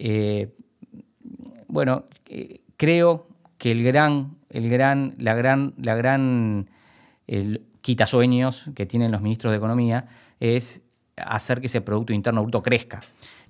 Eh, 0.00 0.52
bueno, 1.68 2.06
eh, 2.26 2.60
creo 2.76 3.28
que 3.56 3.70
el 3.70 3.84
gran, 3.84 4.36
el 4.48 4.68
gran, 4.68 5.14
la 5.18 5.34
gran, 5.36 5.74
la 5.78 5.94
gran 5.94 6.68
el 7.28 7.69
quitasueños 7.90 8.70
que 8.76 8.86
tienen 8.86 9.10
los 9.10 9.20
ministros 9.20 9.50
de 9.50 9.56
Economía 9.56 10.06
es 10.38 10.80
hacer 11.16 11.60
que 11.60 11.66
ese 11.66 11.80
Producto 11.80 12.12
Interno 12.12 12.40
Bruto 12.42 12.62
crezca. 12.62 13.00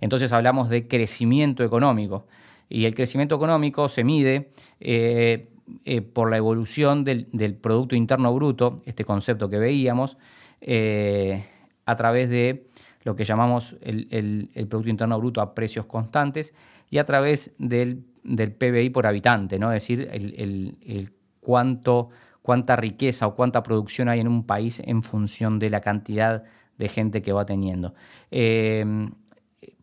Entonces 0.00 0.32
hablamos 0.32 0.70
de 0.70 0.88
crecimiento 0.88 1.62
económico. 1.62 2.26
Y 2.70 2.86
el 2.86 2.94
crecimiento 2.94 3.34
económico 3.34 3.90
se 3.90 4.02
mide 4.02 4.48
eh, 4.80 5.50
eh, 5.84 6.00
por 6.00 6.30
la 6.30 6.38
evolución 6.38 7.04
del, 7.04 7.26
Producto 7.60 7.96
Interno 7.96 8.32
Bruto, 8.32 8.78
este 8.86 9.04
concepto 9.04 9.50
que 9.50 9.58
veíamos, 9.58 10.16
eh, 10.62 11.44
a 11.84 11.96
través 11.96 12.30
de 12.30 12.66
lo 13.02 13.16
que 13.16 13.24
llamamos 13.24 13.76
el, 13.82 14.48
Producto 14.70 14.88
Interno 14.88 15.18
Bruto 15.18 15.42
a 15.42 15.54
precios 15.54 15.84
constantes 15.84 16.54
y 16.88 16.96
a 16.96 17.04
través 17.04 17.52
del, 17.58 18.04
PBI 18.24 18.88
por 18.88 19.06
habitante, 19.06 19.58
¿no? 19.58 19.70
es 19.70 19.82
decir, 19.82 20.08
el, 20.10 21.12
cuánto, 21.40 22.08
cuánta 22.50 22.74
riqueza 22.74 23.28
o 23.28 23.36
cuánta 23.36 23.62
producción 23.62 24.08
hay 24.08 24.18
en 24.18 24.26
un 24.26 24.44
país 24.44 24.82
en 24.84 25.04
función 25.04 25.60
de 25.60 25.70
la 25.70 25.80
cantidad 25.80 26.42
de 26.78 26.88
gente 26.88 27.22
que 27.22 27.32
va 27.32 27.46
teniendo. 27.46 27.94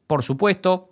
por 0.05 0.21
supuesto 0.21 0.89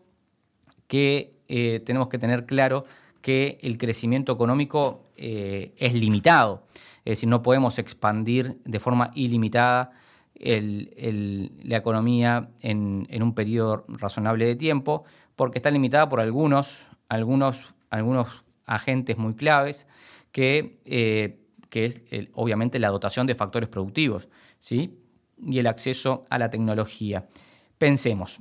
que 0.88 1.36
eh, 1.50 1.82
tenemos 1.86 2.08
que 2.08 2.18
tener 2.18 2.46
claro 2.46 2.86
que 3.22 3.58
el 3.62 3.78
crecimiento 3.78 4.32
económico 4.32 5.04
eh, 5.18 5.74
es 5.76 5.94
limitado. 5.94 6.64
Es 7.04 7.18
decir, 7.18 7.28
no 7.28 7.42
podemos 7.42 7.78
expandir 7.78 8.58
de 8.64 8.80
forma 8.80 9.12
ilimitada 9.14 9.92
la 10.38 11.78
economía 11.78 12.52
en, 12.62 13.08
un 13.22 13.36
periodo 13.36 13.84
razonable 13.90 14.46
de 14.46 14.56
tiempo, 14.56 15.04
porque 15.36 15.60
está 15.60 15.72
limitada 15.72 16.08
por 16.08 16.22
algunos, 16.22 16.88
algunos, 17.10 17.74
algunos 17.90 18.46
agentes 18.66 19.18
muy 19.18 19.36
claves, 19.36 19.88
que, 20.32 20.80
eh, 20.86 21.45
que 21.76 21.84
es 21.84 22.04
obviamente 22.36 22.80
la 22.80 22.88
dotación 22.88 23.28
de 23.28 23.36
factores 23.36 23.68
productivos 23.68 24.30
¿sí? 24.60 24.98
y 25.46 25.60
el 25.60 25.68
acceso 25.68 26.26
a 26.30 26.40
la 26.40 26.50
tecnología. 26.50 27.28
Pensemos, 27.78 28.40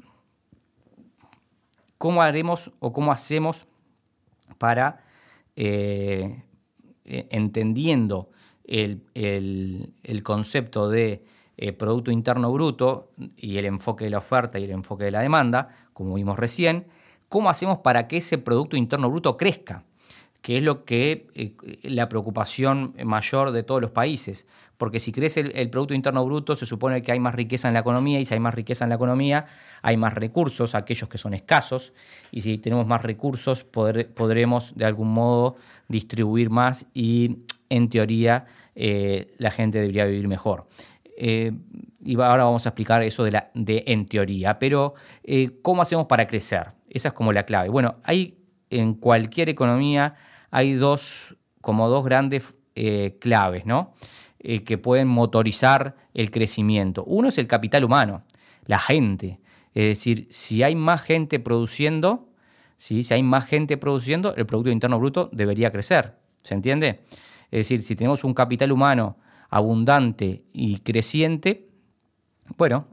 ¿Cómo 1.99 2.23
haremos 2.23 2.71
o 2.79 2.93
cómo 2.93 3.11
hacemos 3.11 3.67
para, 4.59 5.05
eh, 5.57 6.45
e, 7.05 7.27
entendiendo 7.33 8.31
el, 8.63 9.03
concepto 10.23 10.89
de 10.89 11.25
eh, 11.57 11.73
Producto 11.73 12.13
Interno 12.13 12.53
Bruto 12.53 13.11
y 13.37 13.59
el 13.59 13.65
enfoque 13.65 14.05
de 14.05 14.11
la 14.11 14.19
oferta 14.19 14.61
y 14.61 14.65
el 14.65 14.71
enfoque 14.71 15.07
de 15.07 15.11
la 15.11 15.23
demanda, 15.23 15.89
como 15.93 16.15
vimos 16.15 16.39
recién, 16.39 16.87
cómo 17.29 17.51
hacemos 17.51 17.79
para 17.79 18.07
que 18.07 18.19
ese 18.19 18.39
Producto 18.39 18.77
Interno 18.77 19.11
Bruto 19.11 19.37
crezca? 19.37 19.83
Que 20.45 20.59
es 20.59 20.63
lo 20.63 20.85
que 20.85 21.27
eh, 21.35 21.55
la 21.85 22.11
preocupación 22.11 22.95
mayor 23.03 23.51
de 23.51 23.63
todos 23.63 23.81
los 23.81 23.93
países. 23.93 24.47
Porque 24.77 25.01
si 25.01 25.11
crece 25.11 25.41
el, 25.41 25.71
Producto 25.71 25.95
Interno 25.95 26.23
Bruto, 26.23 26.55
se 26.55 26.67
supone 26.67 27.01
que 27.01 27.13
hay 27.13 27.19
más 27.19 27.35
riqueza 27.35 27.67
en 27.69 27.73
la 27.73 27.81
economía, 27.81 28.21
y 28.21 28.27
si 28.27 28.35
hay 28.35 28.41
más 28.41 28.53
riqueza 28.53 28.85
en 28.85 28.91
la 28.91 28.97
economía, 28.97 29.47
hay 29.81 29.97
más 29.97 30.13
recursos, 30.13 30.75
aquellos 30.75 31.09
que 31.09 31.17
son 31.17 31.33
escasos, 31.33 31.95
y 32.31 32.43
si 32.43 32.59
tenemos 32.59 32.87
más 32.87 33.01
recursos, 33.01 33.65
podremos 33.65 34.77
de 34.77 34.85
algún 34.85 35.15
modo 35.15 35.57
distribuir 35.89 36.51
más 36.51 36.85
y 36.93 37.39
en 37.71 37.89
teoría 37.89 38.45
eh, 38.75 39.33
la 39.39 39.51
gente 39.51 39.79
debería 39.79 40.05
vivir 40.05 40.29
mejor. 40.29 40.67
Eh, 41.17 41.53
y 42.05 42.21
ahora 42.21 42.45
vamos 42.45 42.67
a 42.67 42.69
explicar 42.69 43.03
eso 43.03 43.25
de, 43.25 43.45
de 43.55 43.85
en 43.87 44.05
teoría, 44.05 44.59
pero 44.59 44.93
¿cómo 45.63 45.81
hacemos 45.81 46.05
para 46.05 46.27
crecer? 46.27 46.73
Esa 46.91 47.09
es 47.09 47.15
como 47.15 47.33
la 47.33 47.45
clave. 47.45 47.71
Bueno, 47.71 47.95
hay 48.05 48.37
en 48.69 48.93
cualquier 48.93 49.49
economía 49.49 50.17
hay 50.55 50.75
dos, 50.75 51.37
como 51.61 51.89
dos 51.89 52.05
grandes 52.05 52.55
claves, 53.21 53.67
¿no? 53.67 53.95
que 54.39 54.79
pueden 54.79 55.09
motorizar 55.09 55.97
el 56.13 56.31
crecimiento. 56.31 57.03
Uno 57.05 57.29
es 57.29 57.39
el 57.39 57.47
capital 57.47 57.85
humano, 57.85 58.25
la 58.67 58.79
gente. 58.79 59.41
Es 59.75 59.85
decir, 59.85 60.27
si 60.31 60.63
hay 60.63 60.75
más 60.75 61.03
gente 61.03 61.41
produciendo, 61.41 62.29
si 62.77 63.03
hay 63.11 63.23
más 63.23 63.47
gente 63.47 63.77
produciendo, 63.77 64.35
el 64.37 64.47
Producto 64.47 64.71
Interno 64.71 64.99
Bruto 64.99 65.31
debería 65.33 65.71
crecer. 65.71 66.19
¿Se 66.43 66.55
entiende? 66.55 67.01
Es 67.51 67.61
decir, 67.61 67.83
si 67.83 67.97
tenemos 67.97 68.23
un 68.23 68.35
capital 68.35 68.71
humano 68.71 69.17
abundante 69.51 70.45
y 70.53 70.79
creciente, 70.79 71.69
bueno, 72.57 72.89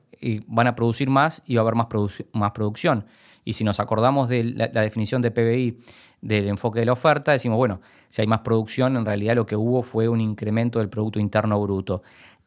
van 0.47 0.67
a 0.67 0.75
producir 0.75 1.09
más 1.09 1.41
y 1.45 1.55
va 1.55 1.61
a 1.61 1.63
haber 1.63 1.75
más, 1.75 1.87
más 2.33 2.51
producción. 2.51 3.05
Y 3.43 3.53
si 3.53 3.63
nos 3.63 3.79
acordamos 3.79 4.29
de 4.29 4.43
la, 4.43 4.67
definición 4.67 5.21
de 5.21 5.31
PBI 5.31 5.79
del 6.21 6.47
enfoque 6.47 6.79
de 6.79 6.85
la 6.85 6.93
oferta, 6.93 7.31
decimos, 7.31 7.57
bueno, 7.57 7.81
si 8.09 8.21
hay 8.21 8.27
más 8.27 8.41
producción, 8.41 8.95
en 8.95 9.05
realidad 9.05 9.35
lo 9.35 9.45
que 9.45 9.55
hubo 9.55 9.83
fue 9.83 10.07
un 10.07 10.21
incremento 10.21 10.79
del 10.79 10.89
Producto 10.89 11.19
Interno 11.19 11.59
Bruto. 11.61 12.03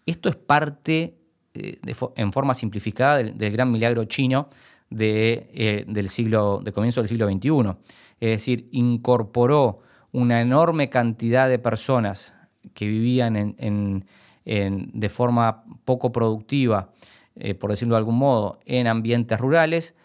Esto 0.07 0.29
es 0.29 0.37
parte 0.37 1.17
eh, 1.55 1.79
en 2.17 2.33
forma 2.33 2.55
simplificada 2.55 3.17
del, 3.17 3.53
gran 3.53 3.71
milagro 3.71 4.05
chino 4.05 4.49
de, 4.91 5.51
eh, 5.55 5.85
del 5.89 6.09
siglo, 6.09 6.61
de 6.63 6.73
comienzo 6.73 7.01
del 7.01 7.09
siglo 7.09 7.29
XXI. 7.29 7.77
Es 8.21 8.31
decir, 8.31 8.69
incorporó 8.73 9.81
una 10.13 10.41
enorme 10.41 10.91
cantidad 10.91 11.49
de 11.49 11.59
personas 11.59 12.35
que 12.73 12.87
vivían 12.87 13.55
en, 13.59 14.05
de 14.45 15.09
forma 15.09 15.65
poco 15.85 16.13
productiva, 16.13 16.93
eh, 17.37 17.55
por 17.55 17.71
decirlo 17.71 17.95
de 17.95 17.99
algún 17.99 18.19
modo, 18.19 18.61
en 18.65 18.87
ambientes 18.87 19.39
rurales, 19.41 19.97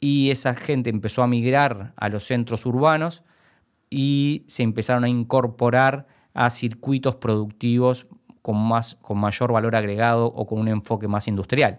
y 0.00 0.30
esa 0.30 0.54
gente 0.54 0.90
empezó 0.90 1.22
a 1.22 1.26
migrar 1.26 1.92
a 1.96 2.08
los 2.08 2.24
centros 2.24 2.66
urbanos 2.66 3.24
y 3.90 4.44
se 4.46 4.62
empezaron 4.62 5.04
a 5.04 5.08
incorporar 5.08 6.06
a 6.34 6.50
circuitos 6.50 7.16
productivos 7.16 8.06
con, 8.42 8.56
más, 8.56 8.96
con 8.96 9.18
mayor 9.18 9.52
valor 9.52 9.74
agregado 9.74 10.26
o 10.26 10.46
con 10.46 10.58
un 10.60 10.68
enfoque 10.68 11.08
más 11.08 11.28
industrial. 11.28 11.78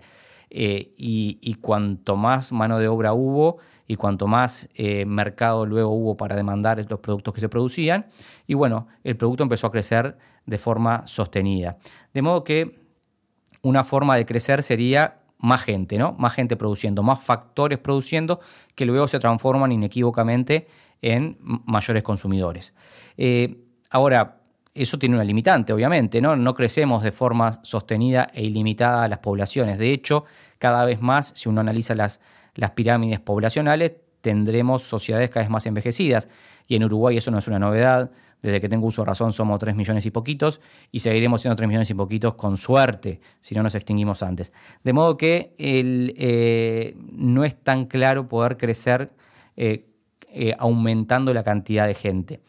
Eh, 0.50 0.94
y, 0.98 1.56
cuanto 1.56 2.16
más 2.16 2.54
mano 2.54 2.80
de 2.80 2.88
obra 2.88 3.12
hubo 3.14 3.58
y 3.86 3.98
cuanto 3.98 4.28
más 4.28 4.70
eh, 4.76 5.06
mercado 5.06 5.66
luego 5.66 5.92
hubo 5.92 6.16
para 6.16 6.38
demandar 6.38 6.78
los 6.90 7.00
productos 7.00 7.34
que 7.34 7.42
se 7.42 7.50
producían, 7.50 8.08
y 8.48 8.54
bueno, 8.54 8.88
el 9.04 9.18
producto 9.18 9.44
empezó 9.44 9.68
a 9.68 9.72
crecer 9.72 10.18
de 10.46 10.58
forma 10.58 11.04
sostenida. 11.06 11.78
De 12.14 12.22
modo 12.22 12.44
que 12.44 12.80
una 13.62 13.84
forma 13.84 14.16
de 14.16 14.26
crecer 14.26 14.64
sería 14.64 15.20
más 15.40 15.62
gente, 15.62 15.98
¿no? 15.98 16.14
Más 16.14 16.34
gente 16.34 16.56
produciendo, 16.56 17.04
más 17.04 17.24
factores 17.24 17.78
produciendo 17.78 18.40
que 18.76 18.86
luego 18.86 19.08
se 19.08 19.20
transforman 19.20 19.72
inequívocamente 19.72 20.68
en 21.02 21.38
mayores 21.40 22.04
consumidores. 22.04 22.74
Eh, 23.18 23.58
ahora, 23.90 24.42
eso 24.74 25.00
tiene 25.00 25.16
una 25.16 25.24
limitante, 25.24 25.74
obviamente, 25.74 26.22
¿no? 26.22 26.36
No 26.36 26.54
crecemos 26.54 27.04
de 27.04 27.12
forma 27.12 27.60
sostenida 27.64 28.28
e 28.34 28.44
ilimitada 28.44 29.04
a 29.04 29.08
las 29.08 29.20
poblaciones. 29.20 29.78
De 29.80 29.92
hecho, 29.92 30.26
cada 30.60 30.86
vez 30.86 31.02
más, 31.02 31.34
si 31.36 31.50
uno 31.50 31.62
analiza 31.62 31.96
las, 31.96 32.20
las 32.56 32.72
pirámides 32.72 33.20
poblacionales, 33.20 33.94
tendremos 34.22 34.84
sociedades 34.84 35.30
cada 35.30 35.44
vez 35.44 35.50
más 35.50 35.66
envejecidas. 35.66 36.30
Y 36.68 36.76
en 36.76 36.84
Uruguay 36.84 37.18
eso 37.18 37.32
no 37.32 37.40
es 37.40 37.48
una 37.48 37.60
novedad. 37.60 38.12
Desde 38.42 38.62
que 38.62 38.70
tengo 38.70 38.88
uso 38.88 39.02
de 39.02 39.08
razón 39.08 39.34
somos 39.34 39.60
3 39.60 39.76
millones 39.76 40.06
y 40.06 40.12
poquitos 40.12 40.62
y 40.92 41.00
seguiremos 41.00 41.42
siendo 41.42 41.56
3 41.56 41.68
millones 41.68 41.90
y 41.90 41.94
poquitos 41.96 42.36
con 42.36 42.58
suerte, 42.58 43.20
si 43.40 43.56
no 43.56 43.64
nos 43.64 43.74
extinguimos 43.74 44.22
antes. 44.22 44.54
De 44.84 44.94
modo 44.94 45.18
que 45.18 45.56
eh, 45.58 46.96
no 47.12 47.44
es 47.44 47.56
tan 47.56 47.86
claro 47.86 48.28
poder 48.28 48.58
crecer 48.58 49.12
eh, 49.56 49.86
eh, 50.30 50.54
aumentando 50.60 51.34
la 51.34 51.44
cantidad 51.44 51.88
de 51.88 51.96
gente. 51.96 52.42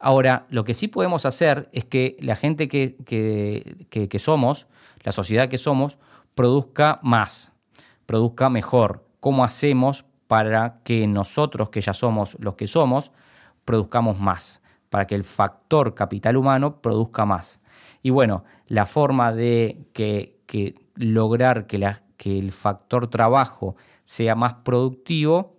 Ahora, 0.00 0.46
lo 0.50 0.64
que 0.64 0.74
sí 0.74 0.88
podemos 0.88 1.24
hacer 1.24 1.68
es 1.72 1.84
que 1.84 2.16
la 2.20 2.36
gente 2.36 2.68
que, 2.68 2.96
que, 3.04 4.18
somos, 4.18 4.66
la 5.02 5.12
sociedad 5.12 5.48
que 5.48 5.58
somos, 5.58 5.98
produzca 6.34 7.00
más, 7.02 7.52
produzca 8.06 8.48
mejor. 8.48 9.04
¿Cómo 9.20 9.44
hacemos 9.44 10.04
para 10.26 10.80
que 10.84 11.06
nosotros, 11.06 11.70
que 11.70 11.80
ya 11.80 11.94
somos 11.94 12.36
los 12.40 12.54
que 12.54 12.68
somos, 12.68 13.12
produzcamos 13.64 14.18
más? 14.18 14.62
Para 14.90 15.06
que 15.06 15.14
el 15.14 15.24
factor 15.24 15.94
capital 15.94 16.36
humano 16.36 16.80
produzca 16.80 17.24
más. 17.24 17.60
Y 18.02 18.10
bueno, 18.10 18.44
la 18.66 18.86
forma 18.86 19.32
de 19.32 19.86
que, 19.92 20.36
lograr 20.94 21.66
que, 21.66 21.98
el 22.24 22.52
factor 22.52 23.08
trabajo 23.08 23.76
sea 24.04 24.34
más 24.34 24.54
productivo 24.54 25.56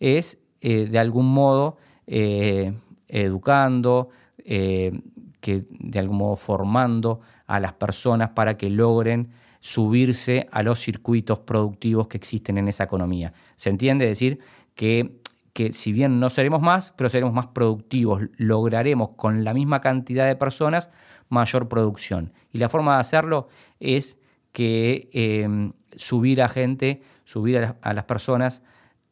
es 0.00 0.38
eh, 0.60 0.86
de 0.86 0.98
algún 0.98 1.32
modo 1.32 1.76
eh, 2.06 2.72
educando, 3.08 4.08
eh, 4.38 5.00
que 5.40 5.64
de 5.70 5.98
algún 5.98 6.18
modo 6.18 6.36
formando 6.36 7.20
a 7.46 7.60
las 7.60 7.74
personas 7.74 8.30
para 8.30 8.56
que 8.56 8.70
logren 8.70 9.30
subirse 9.60 10.48
a 10.50 10.62
los 10.62 10.80
circuitos 10.80 11.40
productivos 11.40 12.08
que 12.08 12.16
existen 12.16 12.58
en 12.58 12.68
esa 12.68 12.84
economía. 12.84 13.32
¿Se 13.56 13.70
entiende? 13.70 14.04
Es 14.06 14.12
decir, 14.12 14.38
que, 14.74 15.20
que 15.56 15.72
si 15.72 15.90
bien 15.90 16.20
no 16.20 16.28
seremos 16.28 16.60
más, 16.60 16.92
pero 16.98 17.08
seremos 17.08 17.32
más 17.32 17.46
productivos, 17.46 18.20
lograremos 18.36 19.12
con 19.16 19.42
la 19.42 19.54
misma 19.54 19.80
cantidad 19.80 20.26
de 20.26 20.36
personas 20.36 20.90
mayor 21.30 21.66
producción. 21.66 22.34
Y 22.52 22.58
la 22.58 22.68
forma 22.68 22.96
de 22.96 23.00
hacerlo 23.00 23.48
es 23.80 24.20
que 24.52 25.08
eh, 25.14 25.72
subir 25.96 26.42
a 26.42 26.50
gente, 26.50 27.00
subir 27.24 27.74
a 27.80 27.92
las 27.94 28.04
personas 28.04 28.60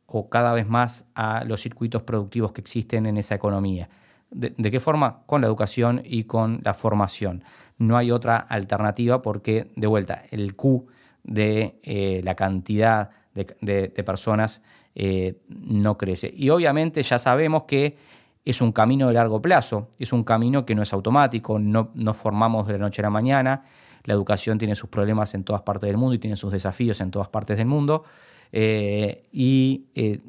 o 0.05 0.29
cada 0.29 0.53
vez 0.53 0.69
más 0.69 1.07
a 1.15 1.45
los 1.45 1.63
circuitos 1.63 2.03
productivos 2.03 2.53
que 2.53 2.61
existen 2.61 3.07
en 3.07 3.17
esa 3.17 3.35
economía. 3.35 3.89
¿De, 4.31 4.71
qué 4.71 4.81
forma? 4.81 5.23
Con 5.25 5.41
la 5.41 5.47
educación 5.47 6.03
y 6.05 6.25
con 6.25 6.61
la 6.63 6.75
formación. 6.75 7.43
No 7.79 7.97
hay 7.97 8.11
otra 8.11 8.37
alternativa 8.37 9.23
porque, 9.23 9.73
de 9.77 9.87
vuelta, 9.87 10.25
el 10.31 10.57
Q 10.57 10.89
de 11.23 11.81
eh, 11.85 12.21
la 12.23 12.35
cantidad 12.35 13.09
de, 13.35 14.05
personas 14.05 14.61
eh, 14.95 15.41
no 15.49 15.99
crece. 15.99 16.33
Y 16.37 16.51
obviamente 16.51 17.03
ya 17.03 17.19
sabemos 17.19 17.65
que 17.65 17.97
es 18.45 18.61
un 18.61 18.73
camino 18.73 19.09
de 19.09 19.15
largo 19.15 19.43
plazo, 19.43 19.89
es 19.99 20.13
un 20.13 20.23
camino 20.23 20.65
que 20.65 20.75
no 20.75 20.83
es 20.83 20.93
automático, 20.93 21.59
no 21.59 21.91
nos 21.95 22.17
formamos 22.17 22.67
de 22.67 22.75
la 22.75 22.79
noche 22.79 23.03
a 23.03 23.05
la 23.05 23.11
mañana, 23.11 23.65
la 24.05 24.15
educación 24.15 24.59
tiene 24.59 24.77
sus 24.77 24.91
problemas 24.91 25.35
en 25.35 25.45
todas 25.45 25.63
partes 25.63 25.89
del 25.89 25.97
mundo 25.97 26.15
y 26.15 26.19
tiene 26.19 26.37
sus 26.37 26.53
desafíos 26.53 27.01
en 27.01 27.11
todas 27.11 27.29
partes 27.29 27.57
del 27.57 27.67
mundo. 27.67 28.05
Eh, 28.53 29.27
y 29.33 29.87
eh, 29.97 30.21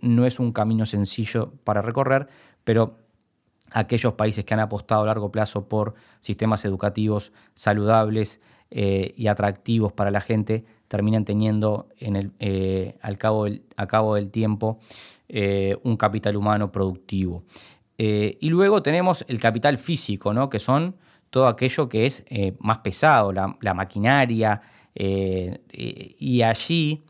no 0.00 0.26
es 0.26 0.40
un 0.40 0.52
camino 0.52 0.86
sencillo 0.86 1.52
para 1.62 1.82
recorrer, 1.82 2.26
pero 2.64 2.96
aquellos 3.70 4.14
países 4.14 4.44
que 4.44 4.54
han 4.54 4.60
apostado 4.60 5.02
a 5.02 5.06
largo 5.06 5.30
plazo 5.30 5.68
por 5.68 5.94
sistemas 6.18 6.64
educativos 6.64 7.32
saludables 7.54 8.40
y 8.72 9.26
atractivos 9.26 9.92
para 9.92 10.12
la 10.12 10.20
gente 10.20 10.64
terminan 10.90 11.24
teniendo 11.24 11.88
en 11.98 12.16
el, 12.16 12.94
al 13.00 13.16
cabo 13.16 13.44
del, 13.44 13.62
a 13.76 13.86
cabo 13.86 14.16
del 14.16 14.30
tiempo 14.30 14.80
un 15.84 15.96
capital 15.96 16.36
humano 16.36 16.72
productivo. 16.72 17.44
y 17.96 18.48
luego 18.48 18.82
tenemos 18.82 19.24
el 19.28 19.38
capital 19.38 19.78
físico, 19.78 20.34
¿no? 20.34 20.50
que 20.50 20.58
son 20.58 20.96
todo 21.30 21.46
aquello 21.46 21.88
que 21.88 22.06
es 22.06 22.24
más 22.58 22.78
pesado, 22.78 23.32
la, 23.32 23.74
maquinaria, 23.74 24.60
y 24.92 26.42
allí 26.42 27.04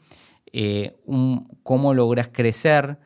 eh, 0.52 0.96
cómo 1.62 1.94
logras 1.94 2.28
crecer, 2.32 2.98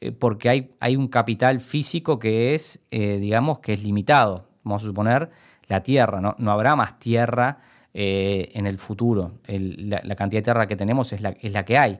eh, 0.00 0.12
porque 0.12 0.70
hay, 0.80 0.96
un 0.96 1.08
capital 1.08 1.60
físico 1.60 2.18
que 2.18 2.54
es, 2.54 2.80
eh, 2.90 3.18
digamos, 3.18 3.58
que 3.58 3.74
es 3.74 3.82
limitado. 3.82 4.46
Vamos 4.64 4.82
a 4.82 4.86
suponer 4.86 5.30
la 5.68 5.82
tierra, 5.82 6.20
no, 6.20 6.34
no 6.38 6.50
habrá 6.50 6.76
más 6.76 6.98
tierra 6.98 7.58
en 7.92 8.66
el 8.66 8.78
futuro. 8.78 9.32
la, 9.46 10.14
cantidad 10.16 10.40
de 10.40 10.44
tierra 10.44 10.66
que 10.68 10.76
tenemos 10.76 11.12
es 11.12 11.20
la, 11.20 11.64
que 11.64 11.78
hay. 11.78 11.98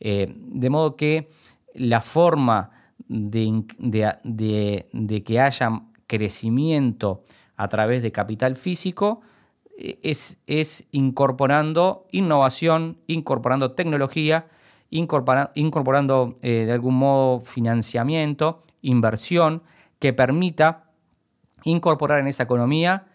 de 0.00 0.70
modo 0.70 0.96
que 0.96 1.30
la 1.74 2.00
forma 2.00 2.70
de, 3.08 3.64
que 5.24 5.40
haya 5.40 5.82
crecimiento 6.06 7.24
a 7.56 7.68
través 7.68 8.02
de 8.02 8.12
capital 8.12 8.56
físico 8.56 9.22
es, 9.76 10.86
incorporando 10.92 12.06
innovación, 12.10 12.98
incorporando 13.06 13.72
tecnología, 13.72 14.46
incorporando 14.90 16.38
eh, 16.42 16.64
de 16.66 16.72
algún 16.72 16.96
modo 16.96 17.40
financiamiento, 17.40 18.62
inversión, 18.82 19.62
que 19.98 20.12
permita 20.12 20.90
incorporar 21.64 22.20
en 22.20 22.28
esa 22.28 22.42
economía 22.42 23.06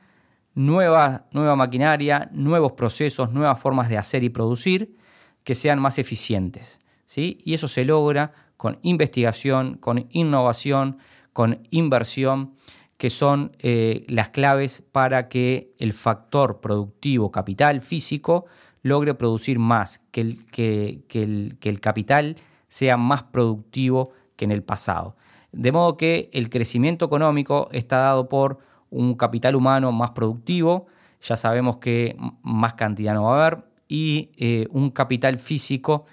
nueva, 0.57 1.27
nueva 1.31 1.55
maquinaria, 1.55 2.29
nuevos 2.33 2.71
procesos, 2.71 3.31
nuevas 3.31 3.59
formas 3.59 3.89
de 3.89 3.97
hacer 3.99 4.23
y 4.23 4.29
producir 4.29 4.97
que 5.43 5.53
sean 5.53 5.79
más 5.79 5.99
eficientes. 5.99 6.81
¿sí? 7.05 7.37
Y 7.45 7.53
eso 7.53 7.67
se 7.67 7.85
logra 7.85 8.33
con 8.57 8.79
investigación, 8.81 9.77
con 9.77 10.07
innovación, 10.09 10.97
con 11.31 11.67
inversión 11.69 12.55
que 12.97 13.11
son 13.11 13.55
eh, 13.59 14.03
las 14.09 14.29
claves 14.29 14.83
para 14.91 15.29
que 15.29 15.75
el 15.77 15.93
factor 15.93 16.59
productivo 16.59 17.31
capital 17.31 17.79
físico 17.81 18.45
logre 18.81 19.13
producir 19.13 19.59
más, 19.59 20.01
que 20.09 20.21
el, 20.21 20.45
que, 20.47 21.03
el, 21.11 21.79
capital 21.81 22.35
sea 22.67 22.97
más 22.97 23.21
productivo 23.21 24.11
que 24.35 24.45
en 24.45 24.51
el 24.51 24.63
pasado. 24.63 25.15
De 25.51 25.71
modo 25.71 25.97
que 25.97 26.31
el 26.33 26.49
crecimiento 26.49 27.05
económico 27.05 27.69
está 27.71 27.97
dado 27.97 28.27
por 28.27 28.57
un 28.89 29.15
capital 29.15 29.55
humano 29.55 29.91
más 29.91 30.11
productivo, 30.11 30.87
ya 31.21 31.35
sabemos 31.35 31.77
que 31.77 32.15
más 32.41 32.73
cantidad 32.73 33.13
no 33.13 33.23
va 33.23 33.43
a 33.43 33.47
haber, 33.47 33.63
y 33.87 34.31
eh, 34.37 34.67
un 34.71 34.91
capital 34.91 35.37
físico 35.37 36.05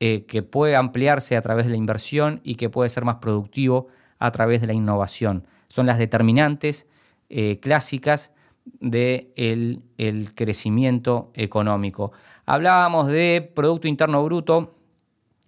eh, 0.00 0.24
que 0.26 0.42
puede 0.42 0.76
ampliarse 0.76 1.36
a 1.36 1.42
través 1.42 1.66
de 1.66 1.70
la 1.70 1.76
inversión 1.76 2.40
y 2.44 2.56
que 2.56 2.70
puede 2.70 2.90
ser 2.90 3.04
más 3.04 3.16
productivo 3.16 3.88
a 4.18 4.30
través 4.30 4.60
de 4.60 4.66
la 4.66 4.72
innovación. 4.74 5.46
Son 5.68 5.86
las 5.86 5.98
determinantes 5.98 6.86
eh, 7.30 7.58
clásicas 7.60 8.32
del 8.80 9.30
de 9.36 9.80
el 9.96 10.34
crecimiento 10.34 11.30
económico. 11.34 12.12
Hablábamos 12.44 13.08
de 13.08 13.50
Producto 13.54 13.88
Interno 13.88 14.22
Bruto 14.24 14.74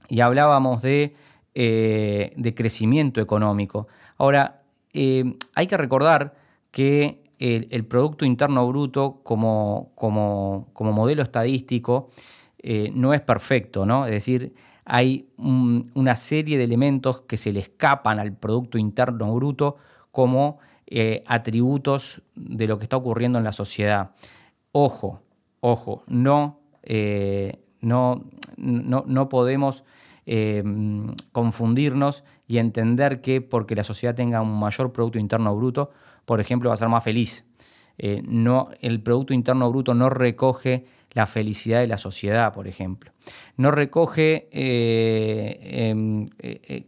y 0.08 0.20
hablábamos 0.20 0.82
de, 0.82 1.14
de 1.54 2.54
crecimiento 2.56 3.20
económico. 3.20 3.88
Ahora, 4.16 4.62
hay 4.94 5.66
que 5.66 5.76
recordar 5.76 6.34
que 6.70 7.20
el, 7.40 7.84
Producto 7.86 8.24
Interno 8.24 8.68
Bruto 8.68 9.20
como, 9.22 9.92
como, 9.94 10.92
modelo 10.92 11.22
estadístico 11.22 12.10
eh, 12.58 12.90
no 12.94 13.14
es 13.14 13.22
perfecto, 13.22 13.86
¿no? 13.86 14.04
Es 14.04 14.12
decir, 14.12 14.54
hay 14.84 15.28
una 15.36 16.16
serie 16.16 16.58
de 16.58 16.64
elementos 16.64 17.22
que 17.22 17.36
se 17.36 17.52
le 17.52 17.60
escapan 17.60 18.18
al 18.18 18.36
Producto 18.36 18.76
Interno 18.76 19.34
Bruto 19.34 19.76
como 20.10 20.58
eh, 20.86 21.22
atributos 21.26 22.22
de 22.34 22.66
lo 22.66 22.78
que 22.78 22.84
está 22.84 22.96
ocurriendo 22.96 23.38
en 23.38 23.44
la 23.44 23.52
sociedad. 23.52 24.10
Ojo, 24.72 25.22
ojo, 25.60 26.02
no, 26.08 26.58
eh, 26.82 27.64
no, 27.80 28.24
no, 28.56 29.28
podemos 29.28 29.84
confundirnos 31.32 32.22
y 32.46 32.58
entender 32.58 33.20
que 33.20 33.40
porque 33.40 33.74
la 33.74 33.82
sociedad 33.82 34.14
tenga 34.14 34.42
un 34.42 34.60
mayor 34.60 34.92
Producto 34.92 35.18
Interno 35.18 35.56
Bruto, 35.56 35.90
por 36.24 36.40
ejemplo, 36.40 36.70
va 36.70 36.74
a 36.74 36.78
ser 36.78 36.88
más 36.88 37.04
feliz. 37.04 37.44
Eh, 38.02 38.22
no, 38.24 38.70
el 38.80 39.02
Producto 39.02 39.34
Interno 39.34 39.70
Bruto 39.70 39.92
no 39.92 40.08
recoge 40.08 40.86
la 41.12 41.26
felicidad 41.26 41.80
de 41.80 41.86
la 41.86 41.98
sociedad, 41.98 42.54
por 42.54 42.66
ejemplo. 42.66 43.12
No 43.58 43.70
recoge 43.70 44.48
eh, 44.52 45.90
em, 45.90 46.24
eh, 46.38 46.86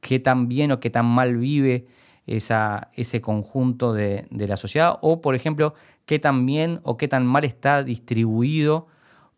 qué 0.00 0.20
tan 0.20 0.48
bien 0.48 0.72
o 0.72 0.80
qué 0.80 0.88
tan 0.88 1.04
mal 1.04 1.36
vive 1.36 1.86
esa, 2.26 2.88
ese 2.94 3.20
conjunto 3.20 3.92
de, 3.92 4.26
la 4.30 4.56
sociedad 4.56 4.96
o, 5.02 5.20
por 5.20 5.34
ejemplo, 5.34 5.74
qué 6.06 6.18
tan 6.18 6.46
bien 6.46 6.80
o 6.82 6.96
qué 6.96 7.08
tan 7.08 7.26
mal 7.26 7.44
está 7.44 7.82
distribuido 7.82 8.86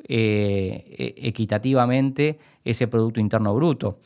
e, 0.06 1.14
equitativamente 1.16 2.38
ese 2.62 2.86
Producto 2.86 3.18
Interno 3.18 3.52
Bruto. 3.52 3.98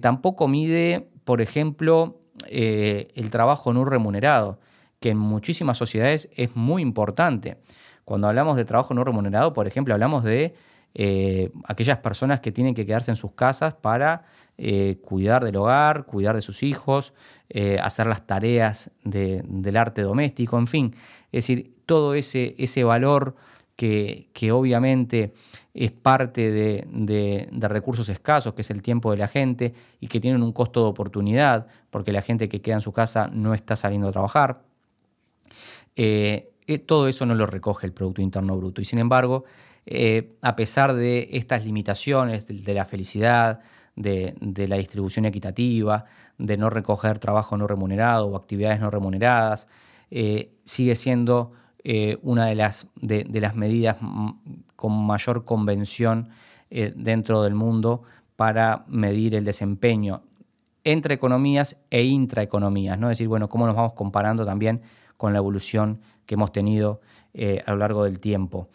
tampoco 0.00 0.48
mide, 0.48 1.08
por 1.24 1.42
ejemplo, 1.42 2.21
eh, 2.48 3.08
el 3.14 3.30
trabajo 3.30 3.72
no 3.72 3.84
remunerado, 3.84 4.58
que 5.00 5.10
en 5.10 5.18
muchísimas 5.18 5.78
sociedades 5.78 6.28
es 6.36 6.54
muy 6.54 6.82
importante. 6.82 7.58
Cuando 8.04 8.28
hablamos 8.28 8.56
de 8.56 8.64
trabajo 8.64 8.94
no 8.94 9.04
remunerado, 9.04 9.52
por 9.52 9.66
ejemplo, 9.66 9.94
hablamos 9.94 10.24
de 10.24 10.54
eh, 10.94 11.50
aquellas 11.64 11.98
personas 11.98 12.40
que 12.40 12.52
tienen 12.52 12.74
que 12.74 12.86
quedarse 12.86 13.10
en 13.10 13.16
sus 13.16 13.32
casas 13.32 13.74
para 13.74 14.24
eh, 14.58 14.98
cuidar 15.02 15.44
del 15.44 15.56
hogar, 15.56 16.04
cuidar 16.04 16.34
de 16.34 16.42
sus 16.42 16.62
hijos, 16.62 17.14
hacer 17.82 18.06
las 18.06 18.26
tareas 18.26 18.90
del 19.04 19.76
arte 19.76 20.00
doméstico, 20.00 20.58
en 20.58 20.66
fin. 20.66 20.96
Es 21.32 21.46
decir, 21.46 21.74
todo 21.84 22.14
ese, 22.14 22.54
ese 22.56 22.82
valor 22.82 23.36
que, 23.76 24.30
que 24.32 24.52
obviamente 24.52 25.34
es 25.74 25.90
parte 25.90 26.50
de, 26.50 27.48
recursos 27.68 28.08
escasos, 28.08 28.54
que 28.54 28.60
es 28.60 28.70
el 28.70 28.82
tiempo 28.82 29.10
de 29.10 29.16
la 29.16 29.28
gente, 29.28 29.74
y 30.00 30.08
que 30.08 30.20
tienen 30.20 30.42
un 30.42 30.52
costo 30.52 30.82
de 30.82 30.90
oportunidad, 30.90 31.66
porque 31.90 32.12
la 32.12 32.22
gente 32.22 32.48
que 32.48 32.60
queda 32.60 32.76
en 32.76 32.80
su 32.82 32.92
casa 32.92 33.28
no 33.32 33.54
está 33.54 33.76
saliendo 33.76 34.08
a 34.08 34.12
trabajar. 34.12 34.62
Eh, 35.96 36.52
eh, 36.66 36.78
todo 36.78 37.08
eso 37.08 37.24
no 37.26 37.34
lo 37.34 37.46
recoge 37.46 37.86
el 37.86 37.92
Producto 37.92 38.20
Interno 38.20 38.56
Bruto. 38.56 38.82
Y 38.82 38.84
sin 38.84 38.98
embargo, 38.98 39.44
eh, 39.86 40.36
a 40.42 40.56
pesar 40.56 40.94
de 40.94 41.30
estas 41.32 41.64
limitaciones 41.64 42.46
de, 42.46 42.74
la 42.74 42.84
felicidad, 42.84 43.60
de, 43.96 44.34
la 44.68 44.76
distribución 44.76 45.24
equitativa, 45.24 46.04
de 46.36 46.56
no 46.58 46.68
recoger 46.68 47.18
trabajo 47.18 47.56
no 47.56 47.66
remunerado 47.66 48.26
o 48.26 48.36
actividades 48.36 48.80
no 48.80 48.90
remuneradas, 48.90 49.68
sigue 50.64 50.94
siendo 50.94 51.52
eh, 51.84 52.18
una 52.22 52.46
de 52.46 52.54
las, 52.54 52.86
de, 53.00 53.26
las 53.40 53.56
medidas 53.56 53.96
con 54.76 55.04
mayor 55.04 55.44
convención 55.44 56.28
eh, 56.70 56.92
dentro 56.94 57.42
del 57.42 57.54
mundo 57.54 58.02
para 58.36 58.84
medir 58.86 59.34
el 59.34 59.44
desempeño 59.44 60.22
entre 60.84 61.14
economías 61.14 61.76
e 61.90 62.04
intraeconomías, 62.04 62.98
¿no? 62.98 63.10
Es 63.10 63.18
decir, 63.18 63.26
bueno, 63.26 63.48
cómo 63.48 63.66
nos 63.66 63.74
vamos 63.74 63.94
comparando 63.94 64.46
también 64.46 64.82
con 65.16 65.32
la 65.32 65.38
evolución 65.38 66.00
que 66.24 66.34
hemos 66.34 66.52
tenido 66.52 67.00
eh, 67.34 67.62
a 67.66 67.72
lo 67.72 67.78
largo 67.78 68.04
del 68.04 68.20
tiempo. 68.20 68.68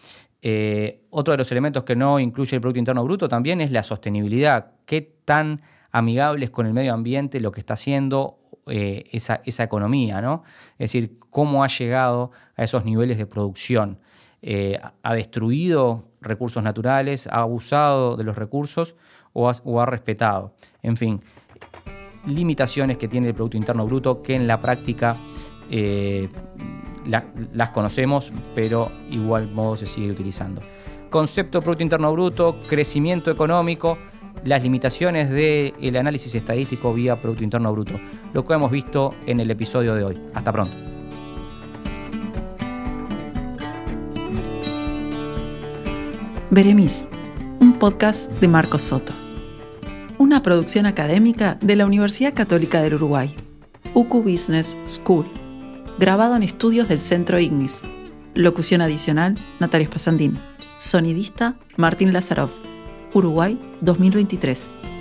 otro 1.09 1.31
de 1.31 1.37
los 1.37 1.51
elementos 1.51 1.83
que 1.83 1.95
no 1.95 2.19
incluye 2.19 2.55
el 2.55 2.61
Producto 2.61 2.79
Interno 2.79 3.03
Bruto 3.05 3.29
también 3.29 3.61
es 3.61 3.71
la 3.71 3.83
sostenibilidad. 3.83 4.71
¿Qué 4.85 5.01
tan 5.23 5.61
amigable 5.91 6.45
es 6.45 6.51
con 6.51 6.65
el 6.65 6.73
medio 6.73 6.93
ambiente 6.93 7.39
lo 7.39 7.51
que 7.51 7.59
está 7.59 7.75
haciendo 7.75 8.37
eh, 8.67 9.05
esa, 9.11 9.63
economía, 9.63 10.21
¿no? 10.21 10.43
Es 10.73 10.91
decir, 10.91 11.19
cómo 11.29 11.63
ha 11.63 11.67
llegado 11.67 12.31
a 12.57 12.63
esos 12.63 12.83
niveles 12.83 13.17
de 13.17 13.25
producción. 13.25 13.99
Eh, 14.41 14.79
¿Ha 15.03 15.13
destruido 15.13 16.05
recursos 16.19 16.61
naturales? 16.61 17.27
¿Ha 17.27 17.41
abusado 17.41 18.17
de 18.17 18.23
los 18.25 18.35
recursos 18.35 18.95
o 19.31 19.49
ha, 19.49 19.85
respetado? 19.85 20.53
En 20.83 20.97
fin, 20.97 21.21
limitaciones 22.25 22.97
que 22.97 23.07
tiene 23.07 23.29
el 23.29 23.33
Producto 23.33 23.57
Interno 23.57 23.85
Bruto 23.85 24.21
que 24.21 24.35
en 24.35 24.47
la 24.47 24.59
práctica 24.59 25.15
eh, 25.71 26.29
las 27.05 27.69
conocemos, 27.69 28.33
pero 28.53 28.91
igual 29.09 29.49
modo 29.49 29.77
se 29.77 29.85
sigue 29.85 30.11
utilizando. 30.11 30.61
Concepto 31.09 31.61
Producto 31.61 31.83
Interno 31.83 32.11
Bruto, 32.11 32.57
crecimiento 32.67 33.31
económico, 33.31 33.97
las 34.43 34.63
limitaciones 34.63 35.29
del 35.29 35.95
análisis 35.95 36.33
estadístico 36.35 36.93
vía 36.93 37.21
Producto 37.21 37.43
Interno 37.43 37.71
Bruto, 37.71 37.99
lo 38.33 38.45
que 38.45 38.53
hemos 38.53 38.71
visto 38.71 39.13
en 39.25 39.39
el 39.39 39.51
episodio 39.51 39.95
de 39.95 40.03
hoy. 40.03 40.21
Hasta 40.33 40.51
pronto. 40.51 40.75
Beremis, 46.49 47.09
un 47.59 47.77
podcast 47.77 48.31
de 48.31 48.47
Marcos 48.47 48.81
Soto. 48.81 49.13
Una 50.17 50.41
producción 50.41 50.85
académica 50.85 51.57
de 51.61 51.75
la 51.75 51.85
Universidad 51.85 52.33
Católica 52.33 52.81
del 52.81 52.95
Uruguay, 52.95 53.35
UCU 53.93 54.23
Business 54.23 54.77
School, 54.85 55.25
grabado 55.99 56.35
en 56.35 56.43
estudios 56.43 56.87
del 56.87 56.99
Centro 56.99 57.37
Ignis. 57.37 57.81
Locución 58.33 58.81
adicional, 58.81 59.35
Natalia 59.59 59.87
Spasandín. 59.87 60.37
Sonidista, 60.79 61.55
Martín 61.75 62.13
Lazarov. 62.13 62.49
Uruguay 63.13 63.59
2023. 63.81 64.96